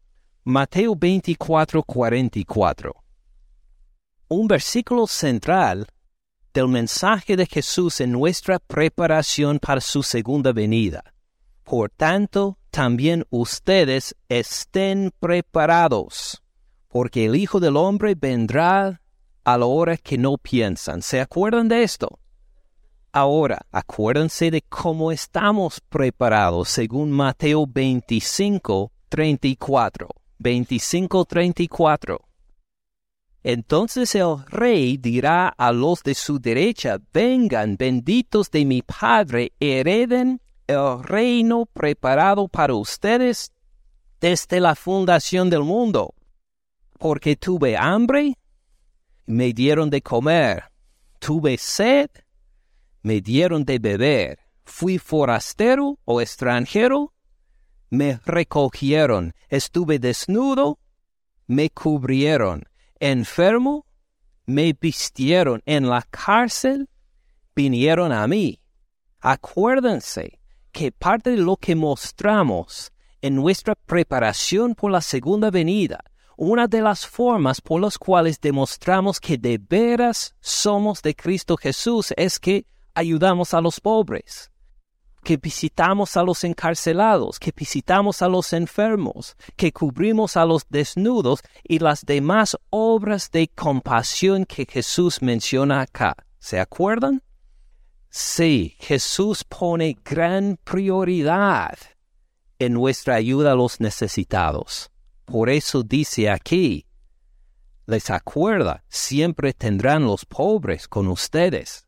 Mateo 0.44 0.96
24, 0.96 1.84
44 1.84 3.04
un 4.34 4.48
versículo 4.48 5.06
central 5.08 5.88
del 6.54 6.68
mensaje 6.68 7.36
de 7.36 7.46
Jesús 7.46 8.02
en 8.02 8.12
nuestra 8.12 8.60
preparación 8.60 9.60
para 9.60 9.82
su 9.82 10.04
segunda 10.04 10.52
venida. 10.52 11.04
Por 11.64 11.90
tanto, 11.90 12.58
también 12.70 13.26
ustedes 13.30 14.16
estén 14.30 15.12
preparados, 15.20 16.44
porque 16.88 17.26
el 17.26 17.36
Hijo 17.36 17.60
del 17.60 17.78
Hombre 17.78 18.16
vendrá 18.16 19.02
a 19.44 19.58
la 19.58 19.66
hora 19.66 19.98
que 19.98 20.18
no 20.18 20.38
piensan. 20.38 21.02
¿Se 21.02 21.20
acuerdan 21.20 21.68
de 21.68 21.84
esto? 21.84 22.20
Ahora, 23.12 23.62
acuérdense 23.72 24.50
de 24.50 24.62
cómo 24.64 25.12
estamos 25.12 25.80
preparados 25.82 26.70
según 26.70 27.12
Mateo 27.12 27.68
25, 27.68 28.92
34. 29.10 30.08
25, 30.40 31.26
34. 31.26 32.20
Entonces 33.44 34.16
el 34.16 34.38
rey 34.48 34.98
dirá 34.98 35.50
a 35.50 35.72
los 35.74 36.02
de 36.02 36.16
su 36.16 36.40
derecha, 36.40 36.98
vengan 37.14 37.76
benditos 37.78 38.50
de 38.50 38.66
mi 38.66 38.82
Padre, 38.82 39.52
hereden 39.60 40.42
el 40.66 41.04
reino 41.04 41.66
preparado 41.66 42.48
para 42.48 42.74
ustedes 42.74 43.52
desde 44.22 44.62
la 44.62 44.76
fundación 44.76 45.50
del 45.50 45.64
mundo. 45.64 46.16
Porque 46.98 47.36
tuve 47.36 47.76
hambre, 47.76 48.38
me 49.26 49.54
dieron 49.54 49.90
de 49.90 50.02
comer, 50.02 50.66
tuve 51.20 51.58
sed, 51.58 52.10
me 53.02 53.22
dieron 53.22 53.66
de 53.66 53.80
beber, 53.80 54.40
fui 54.64 54.98
forastero 54.98 56.00
o 56.06 56.22
extranjero, 56.22 57.14
me 57.90 58.20
recogieron, 58.26 59.34
estuve 59.50 60.00
desnudo, 60.00 60.80
me 61.48 61.70
cubrieron. 61.70 62.64
Enfermo, 63.00 63.86
me 64.46 64.74
vistieron. 64.74 65.62
En 65.66 65.90
la 65.90 66.02
cárcel, 66.02 66.90
vinieron 67.56 68.12
a 68.12 68.28
mí. 68.28 68.62
Acuérdense 69.20 70.40
que 70.72 70.92
parte 70.92 71.32
de 71.32 71.38
lo 71.38 71.56
que 71.58 71.76
mostramos 71.76 72.92
en 73.22 73.36
nuestra 73.36 73.76
preparación 73.76 74.76
por 74.76 74.92
la 74.92 75.02
segunda 75.02 75.50
venida, 75.50 76.04
una 76.38 76.68
de 76.68 76.82
las 76.82 77.06
formas 77.06 77.62
por 77.62 77.82
las 77.82 77.98
cuales 77.98 78.40
demostramos 78.40 79.20
que 79.20 79.38
de 79.38 79.58
veras 79.58 80.36
somos 80.42 81.02
de 81.02 81.16
Cristo 81.16 81.58
Jesús 81.58 82.14
es 82.18 82.40
que 82.40 82.66
ayudamos 82.94 83.54
a 83.54 83.62
los 83.62 83.80
pobres 83.80 84.52
que 85.24 85.38
visitamos 85.38 86.18
a 86.18 86.24
los 86.24 86.44
encarcelados, 86.44 87.40
que 87.40 87.52
visitamos 87.56 88.22
a 88.22 88.28
los 88.28 88.54
enfermos, 88.54 89.36
que 89.56 89.72
cubrimos 89.72 90.38
a 90.38 90.46
los 90.46 90.66
desnudos 90.70 91.42
y 91.64 91.80
las 91.80 92.06
demás 92.06 92.58
obras 92.70 93.32
de 93.32 93.48
compasión 93.48 94.46
que 94.46 94.68
Jesús 94.70 95.22
menciona 95.22 95.82
acá. 95.82 96.16
¿Se 96.40 96.60
acuerdan? 96.60 97.24
Sí, 98.10 98.76
Jesús 98.80 99.44
pone 99.44 99.98
gran 100.04 100.60
prioridad 100.64 101.78
en 102.60 102.74
nuestra 102.74 103.16
ayuda 103.16 103.54
a 103.54 103.56
los 103.56 103.80
necesitados. 103.80 104.92
Por 105.26 105.50
eso 105.50 105.84
dice 105.84 106.30
aquí, 106.30 106.86
les 107.86 108.10
acuerda, 108.10 108.84
siempre 108.90 109.54
tendrán 109.54 110.04
los 110.04 110.26
pobres 110.26 110.88
con 110.88 111.08
ustedes, 111.08 111.88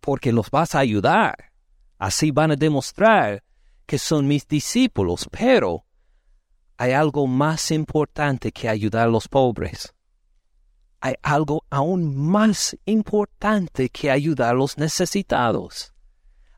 porque 0.00 0.32
los 0.32 0.50
vas 0.50 0.74
a 0.74 0.80
ayudar. 0.80 1.52
Así 1.98 2.30
van 2.30 2.50
a 2.52 2.56
demostrar 2.56 3.42
que 3.86 3.98
son 3.98 4.26
mis 4.26 4.46
discípulos, 4.46 5.28
pero 5.30 5.84
hay 6.76 6.92
algo 6.92 7.26
más 7.26 7.70
importante 7.70 8.52
que 8.52 8.68
ayudar 8.68 9.08
a 9.08 9.10
los 9.10 9.28
pobres. 9.28 9.94
Hay 11.00 11.14
algo 11.22 11.64
aún 11.70 12.16
más 12.16 12.76
importante 12.84 13.88
que 13.90 14.10
ayudar 14.10 14.50
a 14.50 14.58
los 14.58 14.78
necesitados 14.78 15.93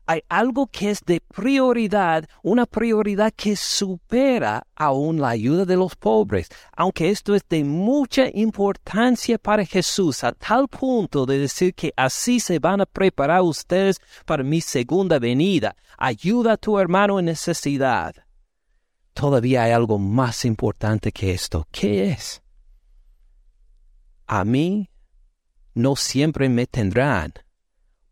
hay 0.07 0.21
algo 0.29 0.67
que 0.67 0.89
es 0.89 1.01
de 1.05 1.19
prioridad, 1.19 2.27
una 2.41 2.65
prioridad 2.65 3.33
que 3.35 3.57
supera 3.57 4.65
aún 4.73 5.19
la 5.19 5.29
ayuda 5.29 5.65
de 5.65 5.75
los 5.75 5.97
pobres, 5.97 6.47
aunque 6.75 7.09
esto 7.09 7.35
es 7.35 7.43
de 7.49 7.65
mucha 7.65 8.29
importancia 8.33 9.37
para 9.37 9.65
Jesús, 9.65 10.23
a 10.23 10.31
tal 10.31 10.69
punto 10.69 11.25
de 11.25 11.37
decir 11.37 11.75
que 11.75 11.93
así 11.97 12.39
se 12.39 12.57
van 12.59 12.79
a 12.79 12.85
preparar 12.85 13.41
ustedes 13.41 13.99
para 14.25 14.43
mi 14.43 14.61
segunda 14.61 15.19
venida. 15.19 15.75
Ayuda 15.97 16.53
a 16.53 16.57
tu 16.57 16.79
hermano 16.79 17.19
en 17.19 17.25
necesidad. 17.25 18.15
Todavía 19.13 19.63
hay 19.63 19.71
algo 19.71 19.99
más 19.99 20.45
importante 20.45 21.11
que 21.11 21.31
esto. 21.31 21.67
¿Qué 21.69 22.11
es? 22.11 22.41
A 24.25 24.45
mí 24.45 24.89
no 25.73 25.97
siempre 25.97 26.47
me 26.47 26.65
tendrán 26.65 27.33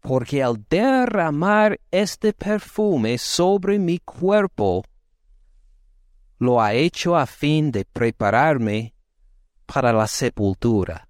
porque 0.05 0.43
al 0.43 0.63
derramar 0.69 1.79
este 1.89 2.31
perfume 2.31 3.17
sobre 3.17 3.79
mi 3.79 3.97
cuerpo, 3.97 4.83
lo 6.37 6.61
ha 6.61 6.75
hecho 6.75 7.17
a 7.17 7.25
fin 7.25 7.71
de 7.71 7.85
prepararme 7.85 8.93
para 9.65 9.91
la 9.91 10.05
sepultura. 10.05 11.09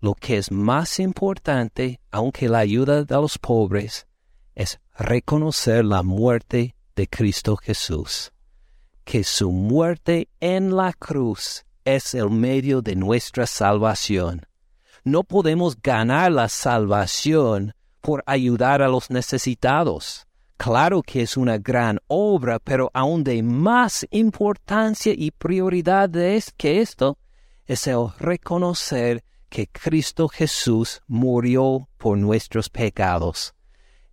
Lo 0.00 0.16
que 0.16 0.36
es 0.36 0.50
más 0.50 0.98
importante, 0.98 2.00
aunque 2.10 2.48
la 2.48 2.58
ayuda 2.58 3.04
de 3.04 3.14
los 3.14 3.38
pobres, 3.38 4.08
es 4.56 4.80
reconocer 4.98 5.84
la 5.84 6.02
muerte 6.02 6.74
de 6.96 7.06
Cristo 7.06 7.56
Jesús, 7.56 8.32
que 9.04 9.22
su 9.22 9.52
muerte 9.52 10.28
en 10.40 10.74
la 10.74 10.92
cruz 10.92 11.64
es 11.84 12.14
el 12.14 12.30
medio 12.30 12.82
de 12.82 12.96
nuestra 12.96 13.46
salvación. 13.46 14.44
No 15.04 15.22
podemos 15.22 15.80
ganar 15.80 16.32
la 16.32 16.48
salvación 16.48 17.74
por 18.02 18.22
ayudar 18.26 18.82
a 18.82 18.88
los 18.88 19.10
necesitados. 19.10 20.26
Claro 20.58 21.02
que 21.02 21.22
es 21.22 21.36
una 21.36 21.58
gran 21.58 21.98
obra, 22.06 22.58
pero 22.58 22.90
aún 22.92 23.24
de 23.24 23.42
más 23.42 24.06
importancia 24.10 25.14
y 25.16 25.30
prioridad 25.30 26.14
es 26.14 26.52
que 26.52 26.80
esto 26.80 27.18
es 27.64 27.86
el 27.86 28.08
reconocer 28.18 29.24
que 29.48 29.66
Cristo 29.66 30.28
Jesús 30.28 31.02
murió 31.06 31.88
por 31.96 32.18
nuestros 32.18 32.68
pecados. 32.68 33.54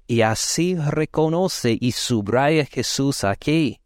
Y 0.07 0.21
así 0.21 0.75
reconoce 0.75 1.77
y 1.79 1.91
subraya 1.91 2.65
Jesús 2.65 3.23
aquí. 3.23 3.79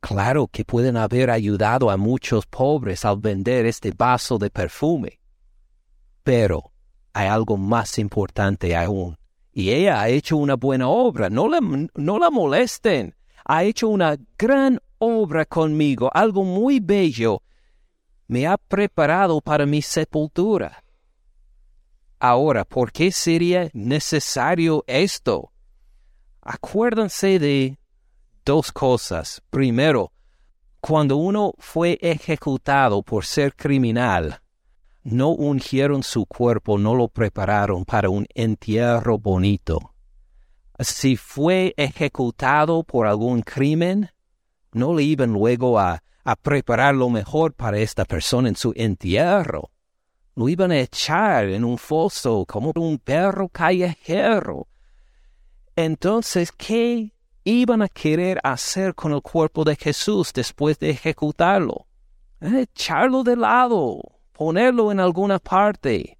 Claro 0.00 0.46
que 0.46 0.64
pueden 0.64 0.96
haber 0.96 1.30
ayudado 1.30 1.90
a 1.90 1.96
muchos 1.96 2.46
pobres 2.46 3.04
al 3.04 3.18
vender 3.18 3.66
este 3.66 3.90
vaso 3.90 4.38
de 4.38 4.48
perfume. 4.48 5.20
Pero 6.22 6.72
hay 7.12 7.28
algo 7.28 7.56
más 7.56 7.98
importante 7.98 8.76
aún. 8.76 9.16
Y 9.52 9.70
ella 9.70 10.00
ha 10.00 10.08
hecho 10.08 10.36
una 10.36 10.54
buena 10.54 10.88
obra, 10.88 11.30
no 11.30 11.48
la, 11.48 11.60
no 11.60 12.18
la 12.18 12.30
molesten. 12.30 13.14
Ha 13.44 13.64
hecho 13.64 13.88
una 13.88 14.16
gran 14.38 14.80
obra 14.98 15.44
conmigo, 15.44 16.10
algo 16.12 16.44
muy 16.44 16.80
bello. 16.80 17.42
Me 18.26 18.46
ha 18.46 18.56
preparado 18.56 19.40
para 19.40 19.66
mi 19.66 19.82
sepultura. 19.82 20.84
Ahora, 22.20 22.64
¿por 22.64 22.92
qué 22.92 23.10
sería 23.10 23.70
necesario 23.72 24.84
esto? 24.86 25.52
Acuérdense 26.42 27.38
de 27.38 27.78
dos 28.44 28.72
cosas. 28.72 29.42
Primero, 29.50 30.12
cuando 30.80 31.16
uno 31.16 31.54
fue 31.58 31.98
ejecutado 32.00 33.02
por 33.02 33.24
ser 33.24 33.54
criminal, 33.54 34.40
no 35.02 35.30
ungieron 35.30 36.02
su 36.02 36.26
cuerpo, 36.26 36.78
no 36.78 36.94
lo 36.94 37.08
prepararon 37.08 37.84
para 37.84 38.10
un 38.10 38.26
entierro 38.34 39.18
bonito. 39.18 39.94
Si 40.78 41.16
fue 41.16 41.74
ejecutado 41.76 42.84
por 42.84 43.06
algún 43.06 43.42
crimen, 43.42 44.10
no 44.72 44.94
le 44.94 45.02
iban 45.02 45.32
luego 45.32 45.78
a, 45.78 46.02
a 46.24 46.36
preparar 46.36 46.94
lo 46.94 47.10
mejor 47.10 47.52
para 47.52 47.78
esta 47.78 48.04
persona 48.04 48.48
en 48.48 48.56
su 48.56 48.72
entierro. 48.76 49.70
Lo 50.36 50.48
iban 50.48 50.70
a 50.70 50.78
echar 50.78 51.48
en 51.48 51.64
un 51.64 51.78
foso 51.78 52.44
como 52.46 52.72
un 52.76 52.98
perro 52.98 53.48
callejero. 53.48 54.68
Entonces, 55.74 56.52
¿qué 56.52 57.12
iban 57.44 57.82
a 57.82 57.88
querer 57.88 58.38
hacer 58.44 58.94
con 58.94 59.12
el 59.12 59.22
cuerpo 59.22 59.64
de 59.64 59.74
Jesús 59.74 60.32
después 60.32 60.78
de 60.78 60.90
ejecutarlo? 60.90 61.86
Echarlo 62.40 63.24
de 63.24 63.36
lado, 63.36 64.00
ponerlo 64.38 64.92
en 64.92 65.00
alguna 65.00 65.40
parte. 65.40 66.16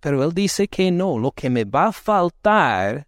Pero 0.00 0.24
él 0.24 0.34
dice 0.34 0.66
que 0.66 0.90
no, 0.90 1.18
lo 1.18 1.30
que 1.30 1.48
me 1.48 1.64
va 1.64 1.86
a 1.86 1.92
faltar 1.92 3.06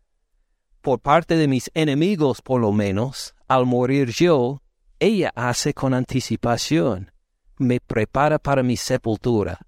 por 0.80 1.00
parte 1.00 1.36
de 1.36 1.48
mis 1.48 1.68
enemigos 1.74 2.40
por 2.40 2.60
lo 2.60 2.70
menos, 2.70 3.34
al 3.48 3.66
morir 3.66 4.10
yo, 4.10 4.62
ella 5.00 5.32
hace 5.34 5.74
con 5.74 5.94
anticipación, 5.94 7.10
me 7.58 7.80
prepara 7.80 8.38
para 8.38 8.62
mi 8.62 8.76
sepultura, 8.76 9.58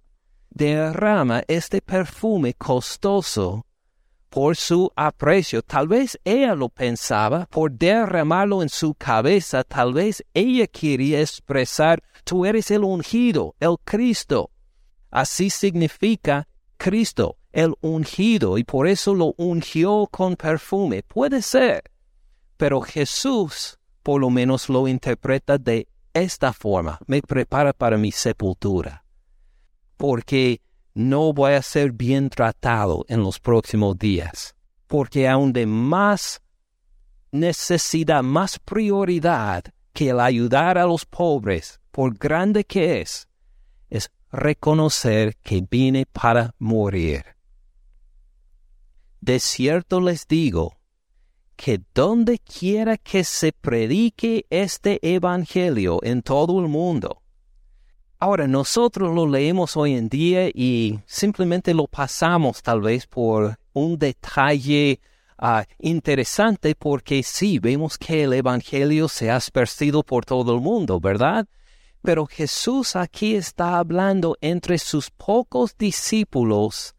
derrama 0.49 1.43
este 1.49 1.83
perfume 1.83 2.55
costoso 2.55 3.67
por 4.31 4.57
su 4.57 4.91
aprecio. 4.95 5.63
Tal 5.63 5.89
vez 5.89 6.19
ella 6.25 6.55
lo 6.55 6.69
pensaba, 6.69 7.47
por 7.47 7.73
derramarlo 7.73 8.63
en 8.63 8.69
su 8.69 8.95
cabeza, 8.95 9.65
tal 9.65 9.93
vez 9.93 10.25
ella 10.33 10.69
quería 10.69 11.21
expresar, 11.21 12.01
tú 12.25 12.47
eres 12.47 12.71
el 12.71 12.85
ungido, 12.85 13.57
el 13.59 13.77
Cristo. 13.85 14.52
Así 15.13 15.49
significa 15.49 16.49
Cristo, 16.77 17.37
el 17.53 17.75
ungido, 17.81 18.59
y 18.59 18.65
por 18.65 18.89
eso 18.89 19.15
lo 19.15 19.35
ungió 19.37 20.09
con 20.11 20.35
perfume. 20.35 21.05
Puede 21.05 21.43
ser, 21.43 21.85
pero 22.57 22.81
Jesús 22.81 23.79
por 24.03 24.21
lo 24.21 24.31
menos 24.31 24.69
lo 24.69 24.89
interpreta 24.89 25.59
de 25.59 25.89
esta 26.13 26.53
forma, 26.53 26.99
me 27.07 27.23
prepara 27.23 27.73
para 27.73 27.97
mi 27.97 28.13
sepultura, 28.13 29.05
porque 29.97 30.61
no 30.95 31.33
voy 31.33 31.53
a 31.53 31.63
ser 31.63 31.93
bien 31.93 32.29
tratado 32.29 33.05
en 33.09 33.23
los 33.23 33.41
próximos 33.41 33.99
días, 33.99 34.55
porque 34.87 35.29
aún 35.29 35.53
de 35.53 35.67
más 35.67 36.43
necesidad, 37.31 38.23
más 38.23 38.59
prioridad 38.59 39.65
que 39.95 40.11
el 40.11 40.21
ayudar 40.21 40.77
a 40.77 40.85
los 40.85 41.07
pobres, 41.07 41.81
por 41.91 42.15
grande 42.19 42.65
que 42.65 43.01
es, 43.01 43.29
reconocer 44.33 45.37
que 45.37 45.63
vine 45.71 46.07
para 46.07 46.55
morir. 46.59 47.25
De 49.21 49.39
cierto 49.39 50.01
les 50.01 50.27
digo 50.27 50.79
que 51.55 51.81
donde 51.95 52.39
quiera 52.39 52.97
que 52.97 53.23
se 53.23 53.53
predique 53.53 54.47
este 54.51 54.99
Evangelio 55.03 56.01
en 56.03 56.23
todo 56.23 56.59
el 56.61 56.69
mundo. 56.69 57.23
Ahora 58.19 58.49
nosotros 58.49 59.15
lo 59.15 59.29
leemos 59.29 59.77
hoy 59.77 59.95
en 59.95 60.09
día 60.09 60.49
y 60.49 60.99
simplemente 61.07 61.75
lo 61.75 61.87
pasamos 61.87 62.63
tal 62.63 62.81
vez 62.81 63.07
por 63.07 63.59
un 63.75 63.99
detalle 63.99 65.01
ah, 65.39 65.65
interesante 65.79 66.75
porque 66.75 67.23
sí 67.23 67.59
vemos 67.59 67.99
que 67.99 68.25
el 68.25 68.33
Evangelio 68.33 69.09
se 69.09 69.31
ha 69.31 69.37
esparcido 69.37 70.03
por 70.03 70.25
todo 70.25 70.55
el 70.55 70.61
mundo, 70.61 71.01
¿verdad? 71.01 71.47
Pero 72.03 72.27
Jesús 72.27 72.97
aquí 72.97 73.37
está 73.37 73.79
hablando 73.79 74.37
entre 74.41 74.79
sus 74.79 75.11
pocos 75.11 75.77
discípulos 75.79 76.97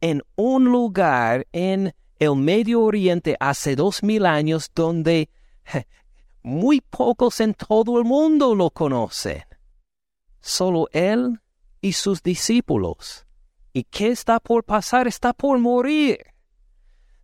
en 0.00 0.22
un 0.36 0.66
lugar 0.66 1.46
en 1.52 1.94
el 2.18 2.36
Medio 2.36 2.82
Oriente 2.82 3.36
hace 3.40 3.74
dos 3.74 4.02
mil 4.02 4.26
años 4.26 4.70
donde 4.74 5.30
muy 6.42 6.80
pocos 6.80 7.40
en 7.40 7.54
todo 7.54 7.98
el 7.98 8.04
mundo 8.04 8.54
lo 8.54 8.70
conocen. 8.70 9.44
Solo 10.40 10.88
él 10.92 11.40
y 11.80 11.92
sus 11.94 12.22
discípulos. 12.22 13.26
¿Y 13.72 13.84
qué 13.84 14.08
está 14.08 14.38
por 14.38 14.64
pasar? 14.64 15.08
Está 15.08 15.32
por 15.32 15.58
morir. 15.58 16.18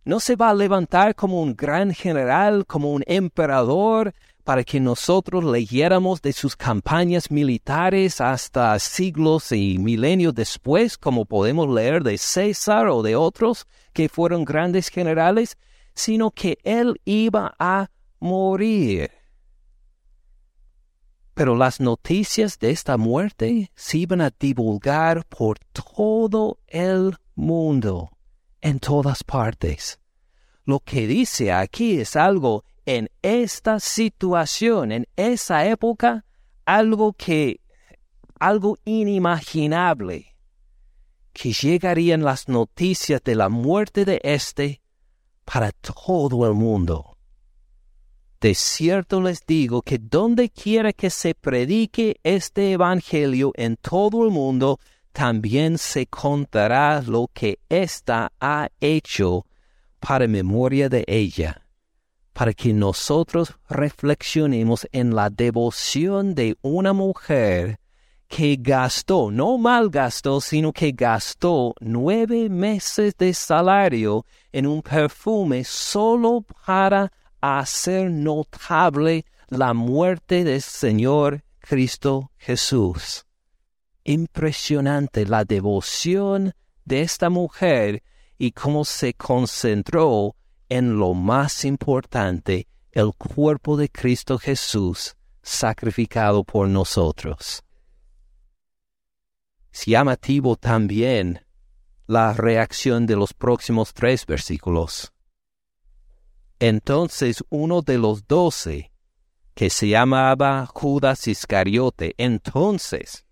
No 0.03 0.19
se 0.19 0.35
va 0.35 0.49
a 0.49 0.55
levantar 0.55 1.15
como 1.15 1.41
un 1.41 1.55
gran 1.55 1.93
general, 1.93 2.65
como 2.65 2.91
un 2.91 3.03
emperador, 3.05 4.15
para 4.49 4.63
que 4.63 4.79
nosotros 4.79 5.43
leyéramos 5.43 6.23
de 6.23 6.33
sus 6.33 6.55
campañas 6.55 7.29
militares 7.29 8.19
hasta 8.19 8.79
siglos 8.79 9.51
y 9.51 9.77
milenios 9.77 10.33
después, 10.33 10.97
como 10.97 11.25
podemos 11.25 11.69
leer 11.69 12.01
de 12.01 12.17
César 12.17 12.87
o 12.87 13.03
de 13.03 13.15
otros 13.15 13.67
que 13.93 14.09
fueron 14.09 14.45
grandes 14.45 14.89
generales, 14.89 15.55
sino 15.93 16.31
que 16.31 16.57
él 16.63 16.99
iba 17.05 17.53
a 17.59 17.91
morir. 18.19 19.11
Pero 21.35 21.55
las 21.55 21.79
noticias 21.79 22.57
de 22.57 22.71
esta 22.71 22.97
muerte 22.97 23.71
se 23.75 23.99
iban 23.99 24.19
a 24.19 24.31
divulgar 24.31 25.25
por 25.25 25.59
todo 25.59 26.57
el 26.65 27.15
mundo, 27.35 28.09
en 28.61 28.79
todas 28.79 29.23
partes. 29.23 29.99
Lo 30.65 30.79
que 30.79 31.05
dice 31.05 31.51
aquí 31.51 31.99
es 31.99 32.15
algo 32.15 32.63
en 32.89 33.11
esta 33.21 33.79
situación, 33.79 34.91
en 34.91 35.07
esa 35.15 35.67
época, 35.67 36.25
algo 36.65 37.13
que, 37.13 37.61
algo 38.39 38.79
inimaginable, 38.83 40.35
que 41.31 41.53
llegarían 41.53 42.23
las 42.23 42.47
noticias 42.47 43.21
de 43.23 43.35
la 43.35 43.47
muerte 43.47 44.05
de 44.05 44.19
éste 44.23 44.81
para 45.45 45.71
todo 45.71 46.47
el 46.47 46.55
mundo. 46.55 47.15
De 48.41 48.55
cierto 48.55 49.21
les 49.21 49.45
digo 49.45 49.83
que 49.83 49.99
donde 49.99 50.49
quiera 50.49 50.91
que 50.91 51.11
se 51.11 51.35
predique 51.35 52.19
este 52.23 52.71
Evangelio 52.71 53.51
en 53.53 53.77
todo 53.77 54.25
el 54.25 54.31
mundo, 54.31 54.79
también 55.11 55.77
se 55.77 56.07
contará 56.07 57.03
lo 57.03 57.29
que 57.31 57.59
ésta 57.69 58.31
ha 58.39 58.69
hecho 58.79 59.45
para 59.99 60.25
memoria 60.25 60.89
de 60.89 61.03
ella 61.05 61.68
para 62.39 62.53
que 62.53 62.71
nosotros 62.71 63.53
reflexionemos 63.67 64.87
en 64.93 65.13
la 65.13 65.29
devoción 65.29 66.33
de 66.35 66.55
una 66.61 66.93
mujer 66.93 67.81
que 68.29 68.55
gastó, 68.57 69.29
no 69.29 69.57
mal 69.57 69.89
gastó, 69.89 70.39
sino 70.39 70.71
que 70.71 70.93
gastó 70.93 71.75
nueve 71.81 72.47
meses 72.47 73.17
de 73.17 73.33
salario 73.33 74.25
en 74.53 74.67
un 74.67 74.81
perfume 74.81 75.65
solo 75.65 76.45
para 76.65 77.11
hacer 77.41 78.09
notable 78.09 79.25
la 79.49 79.73
muerte 79.73 80.45
del 80.45 80.61
Señor 80.61 81.43
Cristo 81.59 82.31
Jesús. 82.37 83.25
Impresionante 84.05 85.25
la 85.25 85.43
devoción 85.43 86.53
de 86.85 87.01
esta 87.01 87.29
mujer 87.29 88.01
y 88.37 88.53
cómo 88.53 88.85
se 88.85 89.13
concentró 89.13 90.37
en 90.69 90.97
lo 90.97 91.13
más 91.13 91.65
importante, 91.65 92.67
el 92.91 93.13
cuerpo 93.13 93.77
de 93.77 93.89
Cristo 93.89 94.37
Jesús 94.37 95.15
sacrificado 95.41 96.43
por 96.43 96.67
nosotros. 96.67 97.63
Es 99.71 99.85
llamativo 99.85 100.55
también 100.55 101.45
la 102.07 102.33
reacción 102.33 103.05
de 103.05 103.15
los 103.15 103.33
próximos 103.33 103.93
tres 103.93 104.25
versículos. 104.25 105.13
Entonces 106.59 107.43
uno 107.49 107.81
de 107.81 107.97
los 107.97 108.27
doce, 108.27 108.91
que 109.53 109.69
se 109.69 109.89
llamaba 109.89 110.65
Judas 110.65 111.27
Iscariote, 111.27 112.15
entonces, 112.17 113.25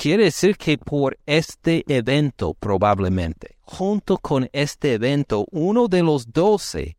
quiere 0.00 0.24
decir 0.24 0.56
que 0.56 0.78
por 0.78 1.18
este 1.26 1.84
evento 1.86 2.54
probablemente, 2.54 3.58
junto 3.60 4.16
con 4.16 4.48
este 4.54 4.94
evento, 4.94 5.44
uno 5.50 5.88
de 5.88 6.02
los 6.02 6.32
doce, 6.32 6.96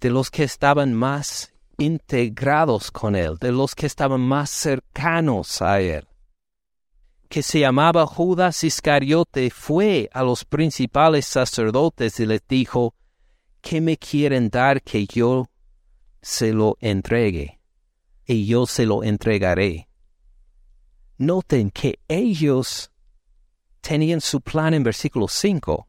de 0.00 0.10
los 0.10 0.28
que 0.28 0.42
estaban 0.42 0.92
más 0.92 1.52
integrados 1.78 2.90
con 2.90 3.14
él, 3.14 3.36
de 3.40 3.52
los 3.52 3.76
que 3.76 3.86
estaban 3.86 4.20
más 4.20 4.50
cercanos 4.50 5.62
a 5.62 5.80
él, 5.80 6.08
que 7.28 7.44
se 7.44 7.60
llamaba 7.60 8.06
Judas 8.06 8.64
Iscariote, 8.64 9.50
fue 9.50 10.10
a 10.12 10.24
los 10.24 10.44
principales 10.44 11.26
sacerdotes 11.26 12.18
y 12.18 12.26
les 12.26 12.42
dijo, 12.48 12.96
¿qué 13.60 13.80
me 13.80 13.98
quieren 13.98 14.50
dar 14.50 14.82
que 14.82 15.06
yo 15.06 15.48
se 16.20 16.52
lo 16.52 16.76
entregue? 16.80 17.60
Y 18.26 18.46
yo 18.46 18.66
se 18.66 18.84
lo 18.84 19.04
entregaré. 19.04 19.86
Noten 21.18 21.70
que 21.70 22.00
ellos 22.08 22.90
tenían 23.80 24.20
su 24.20 24.40
plan 24.40 24.74
en 24.74 24.82
versículo 24.82 25.28
5, 25.28 25.88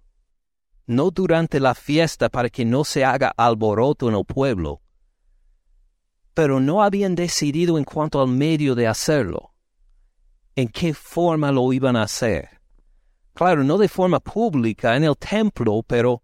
no 0.88 1.11
durante 1.11 1.59
la 1.59 1.73
fiesta 1.73 2.30
para 2.30 2.49
que 2.49 2.65
no 2.65 2.84
se 2.84 3.03
haga 3.03 3.34
alboroto 3.36 4.07
en 4.09 4.15
el 4.15 4.26
pueblo, 4.26 4.82
pero 6.34 6.59
no 6.59 6.84
habían 6.84 7.15
decidido 7.15 7.78
en 7.78 7.86
cuanto 7.86 8.21
al 8.21 8.28
medio 8.28 8.76
de 8.76 8.88
hacerlo 8.88 9.53
en 10.55 10.69
qué 10.69 10.93
forma 10.93 11.51
lo 11.51 11.71
iban 11.73 11.95
a 11.95 12.03
hacer. 12.03 12.61
Claro, 13.34 13.63
no 13.63 13.78
de 13.78 13.89
forma 13.89 14.19
pública 14.19 14.95
en 14.95 15.03
el 15.03 15.17
templo, 15.17 15.84
pero 15.86 16.23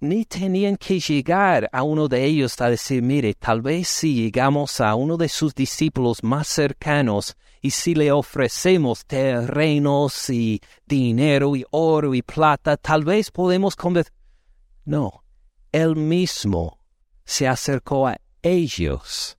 ni 0.00 0.24
tenían 0.24 0.76
que 0.76 0.98
llegar 0.98 1.68
a 1.72 1.82
uno 1.82 2.08
de 2.08 2.24
ellos 2.24 2.58
a 2.60 2.70
decir, 2.70 3.02
mire, 3.02 3.34
tal 3.34 3.60
vez 3.60 3.88
si 3.88 4.14
llegamos 4.14 4.80
a 4.80 4.94
uno 4.94 5.18
de 5.18 5.28
sus 5.28 5.54
discípulos 5.54 6.22
más 6.22 6.48
cercanos 6.48 7.36
y 7.60 7.70
si 7.70 7.94
le 7.94 8.10
ofrecemos 8.10 9.04
terrenos 9.04 10.30
y 10.30 10.60
dinero 10.86 11.56
y 11.56 11.64
oro 11.70 12.14
y 12.14 12.22
plata, 12.22 12.76
tal 12.76 13.04
vez 13.04 13.30
podemos 13.30 13.76
convencer. 13.76 14.12
No, 14.84 15.24
él 15.72 15.96
mismo 15.96 16.78
se 17.24 17.46
acercó 17.46 18.08
a 18.08 18.18
ellos 18.42 19.38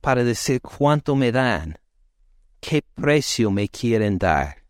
para 0.00 0.24
decir 0.24 0.60
cuánto 0.60 1.16
me 1.16 1.32
dan 1.32 1.78
qué 2.60 2.82
precio 2.82 3.50
me 3.50 3.68
quieren 3.68 4.18
dar, 4.18 4.64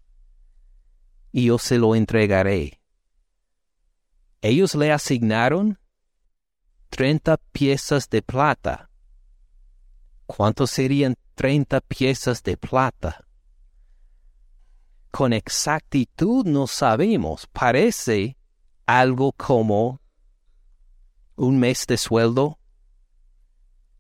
y 1.32 1.46
yo 1.46 1.58
se 1.58 1.78
lo 1.78 1.94
entregaré. 1.94 2.80
Ellos 4.40 4.74
le 4.74 4.90
asignaron 4.90 5.78
treinta 6.88 7.36
piezas 7.52 8.08
de 8.08 8.22
plata. 8.22 8.90
¿Cuánto 10.26 10.66
serían 10.66 11.16
treinta 11.40 11.80
piezas 11.80 12.42
de 12.42 12.58
plata? 12.58 13.24
Con 15.10 15.32
exactitud 15.32 16.44
no 16.44 16.66
sabemos. 16.66 17.46
Parece 17.46 18.36
algo 18.84 19.32
como 19.32 20.02
un 21.36 21.58
mes 21.58 21.86
de 21.86 21.96
sueldo 21.96 22.58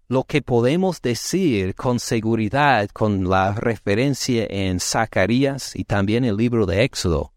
lo 0.08 0.24
que 0.24 0.42
podemos 0.42 1.00
decir 1.00 1.74
con 1.74 1.98
seguridad 1.98 2.90
con 2.90 3.30
la 3.30 3.54
referencia 3.54 4.46
en 4.50 4.78
Zacarías 4.78 5.74
y 5.74 5.84
también 5.84 6.26
el 6.26 6.36
libro 6.36 6.66
de 6.66 6.84
Éxodo, 6.84 7.32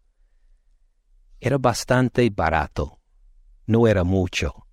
era 1.40 1.56
bastante 1.56 2.28
barato, 2.28 3.00
no 3.64 3.88
era 3.88 4.04
mucho. 4.04 4.66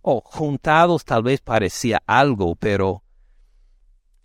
O 0.00 0.20
juntados 0.24 1.04
tal 1.04 1.24
vez 1.24 1.40
parecía 1.40 2.00
algo, 2.06 2.54
pero 2.54 3.02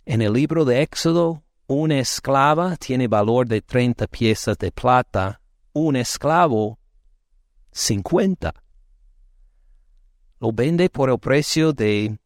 en 0.06 0.22
el 0.22 0.32
libro 0.32 0.64
de 0.64 0.82
Éxodo 0.82 1.42
una 1.66 1.98
esclava 1.98 2.76
tiene 2.76 3.08
valor 3.08 3.48
de 3.48 3.60
30 3.60 4.06
piezas 4.06 4.56
de 4.56 4.70
plata, 4.70 5.40
un 5.72 5.96
esclavo 5.96 6.78
50. 7.72 8.54
Lo 10.38 10.52
vende 10.52 10.88
por 10.88 11.10
el 11.10 11.18
precio 11.18 11.72
de 11.72 12.18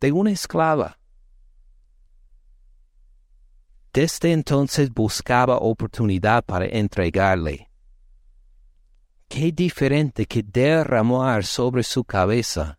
de 0.00 0.12
una 0.12 0.32
esclava. 0.32 0.98
Desde 3.92 4.32
entonces 4.32 4.90
buscaba 4.92 5.58
oportunidad 5.58 6.44
para 6.44 6.66
entregarle. 6.66 7.70
Qué 9.28 9.52
diferente 9.52 10.26
que 10.26 10.42
derramar 10.42 11.44
sobre 11.44 11.84
su 11.84 12.02
cabeza 12.02 12.78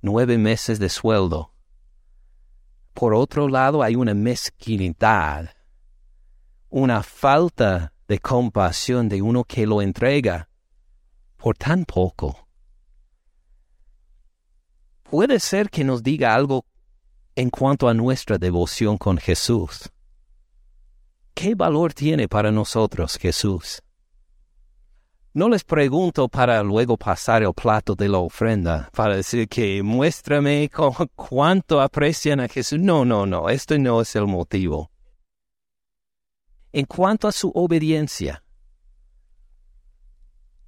nueve 0.00 0.38
meses 0.38 0.78
de 0.78 0.88
sueldo. 0.88 1.52
Por 2.94 3.14
otro 3.14 3.48
lado 3.48 3.82
hay 3.82 3.96
una 3.96 4.14
mezquinidad, 4.14 5.50
una 6.68 7.02
falta 7.02 7.92
de 8.08 8.18
compasión 8.18 9.08
de 9.08 9.22
uno 9.22 9.44
que 9.44 9.66
lo 9.66 9.80
entrega 9.82 10.48
por 11.36 11.56
tan 11.56 11.84
poco 11.84 12.50
puede 15.10 15.40
ser 15.40 15.70
que 15.70 15.82
nos 15.82 16.04
diga 16.04 16.34
algo 16.34 16.64
en 17.34 17.50
cuanto 17.50 17.88
a 17.88 17.94
nuestra 17.94 18.38
devoción 18.38 18.96
con 18.96 19.18
Jesús. 19.18 19.90
¿Qué 21.34 21.56
valor 21.56 21.92
tiene 21.92 22.28
para 22.28 22.52
nosotros 22.52 23.16
Jesús? 23.16 23.82
No 25.32 25.48
les 25.48 25.62
pregunto 25.62 26.28
para 26.28 26.60
luego 26.64 26.96
pasar 26.96 27.44
el 27.44 27.54
plato 27.54 27.94
de 27.94 28.08
la 28.08 28.18
ofrenda, 28.18 28.90
para 28.92 29.14
decir 29.14 29.48
que 29.48 29.80
muéstrame 29.80 30.68
cuánto 31.14 31.80
aprecian 31.80 32.40
a 32.40 32.48
Jesús. 32.48 32.80
No, 32.80 33.04
no, 33.04 33.26
no, 33.26 33.48
esto 33.48 33.78
no 33.78 34.00
es 34.00 34.16
el 34.16 34.26
motivo. 34.26 34.90
En 36.72 36.84
cuanto 36.84 37.28
a 37.28 37.32
su 37.32 37.50
obediencia, 37.54 38.42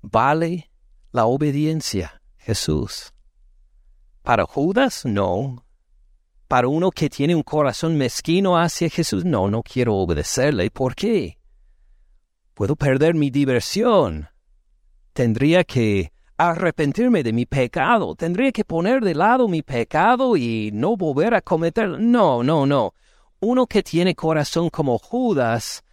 ¿vale 0.00 0.70
la 1.10 1.26
obediencia, 1.26 2.22
Jesús? 2.36 3.12
Para 4.22 4.46
Judas, 4.46 5.04
no. 5.04 5.64
Para 6.46 6.68
uno 6.68 6.92
que 6.92 7.10
tiene 7.10 7.34
un 7.34 7.42
corazón 7.42 7.98
mezquino 7.98 8.56
hacia 8.56 8.88
Jesús, 8.88 9.24
no, 9.24 9.50
no 9.50 9.64
quiero 9.64 9.96
obedecerle. 9.96 10.70
¿Por 10.70 10.94
qué? 10.94 11.38
Puedo 12.54 12.76
perder 12.76 13.14
mi 13.14 13.30
diversión. 13.30 14.31
Tendría 15.12 15.64
que 15.64 16.12
arrepentirme 16.36 17.22
de 17.22 17.32
mi 17.32 17.46
pecado. 17.46 18.14
Tendría 18.14 18.52
que 18.52 18.64
poner 18.64 19.02
de 19.02 19.14
lado 19.14 19.48
mi 19.48 19.62
pecado 19.62 20.36
y 20.36 20.70
no 20.72 20.96
volver 20.96 21.34
a 21.34 21.40
cometerlo. 21.40 21.98
No, 21.98 22.42
no, 22.42 22.66
no. 22.66 22.94
Uno 23.40 23.66
que 23.66 23.82
tiene 23.82 24.14
corazón 24.14 24.70
como 24.70 24.98
Judas 24.98 25.84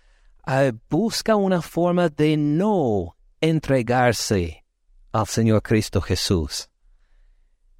eh, 0.47 0.73
busca 0.89 1.35
una 1.35 1.61
forma 1.61 2.09
de 2.09 2.37
no 2.37 3.15
entregarse 3.41 4.65
al 5.11 5.27
Señor 5.27 5.61
Cristo 5.61 6.01
Jesús. 6.01 6.69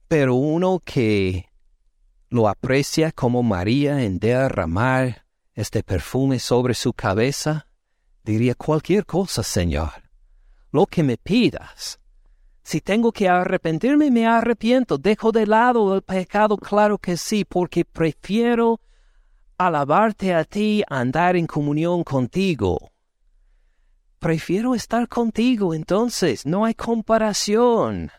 Pero 0.07 0.35
uno 0.35 0.81
que 0.83 1.49
lo 2.29 2.47
aprecia 2.47 3.11
como 3.11 3.43
María 3.43 4.03
en 4.03 4.19
derramar 4.19 5.25
este 5.53 5.83
perfume 5.83 6.39
sobre 6.39 6.73
su 6.73 6.93
cabeza, 6.93 7.67
diría 8.23 8.55
cualquier 8.55 9.05
cosa, 9.05 9.43
Señor, 9.43 10.08
lo 10.71 10.85
que 10.85 11.03
me 11.03 11.17
pidas. 11.17 11.99
Si 12.63 12.81
tengo 12.81 13.11
que 13.11 13.27
arrepentirme, 13.27 14.11
me 14.11 14.27
arrepiento, 14.27 14.97
dejo 14.97 15.31
de 15.31 15.47
lado 15.47 15.95
el 15.95 16.03
pecado, 16.03 16.57
claro 16.57 16.97
que 16.97 17.17
sí, 17.17 17.43
porque 17.43 17.83
prefiero 17.83 18.79
alabarte 19.57 20.33
a 20.33 20.43
ti, 20.43 20.83
andar 20.87 21.35
en 21.35 21.47
comunión 21.47 22.03
contigo. 22.03 22.91
Prefiero 24.19 24.75
estar 24.75 25.07
contigo, 25.07 25.73
entonces, 25.73 26.45
no 26.45 26.65
hay 26.65 26.75
comparación. 26.75 28.11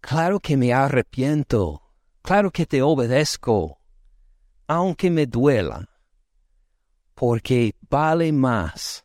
Claro 0.00 0.38
que 0.38 0.56
me 0.56 0.72
arrepiento, 0.72 1.82
claro 2.22 2.50
que 2.50 2.66
te 2.66 2.80
obedezco, 2.82 3.78
aunque 4.66 5.10
me 5.10 5.26
duela, 5.26 5.88
porque 7.14 7.74
vale 7.88 8.32
más 8.32 9.04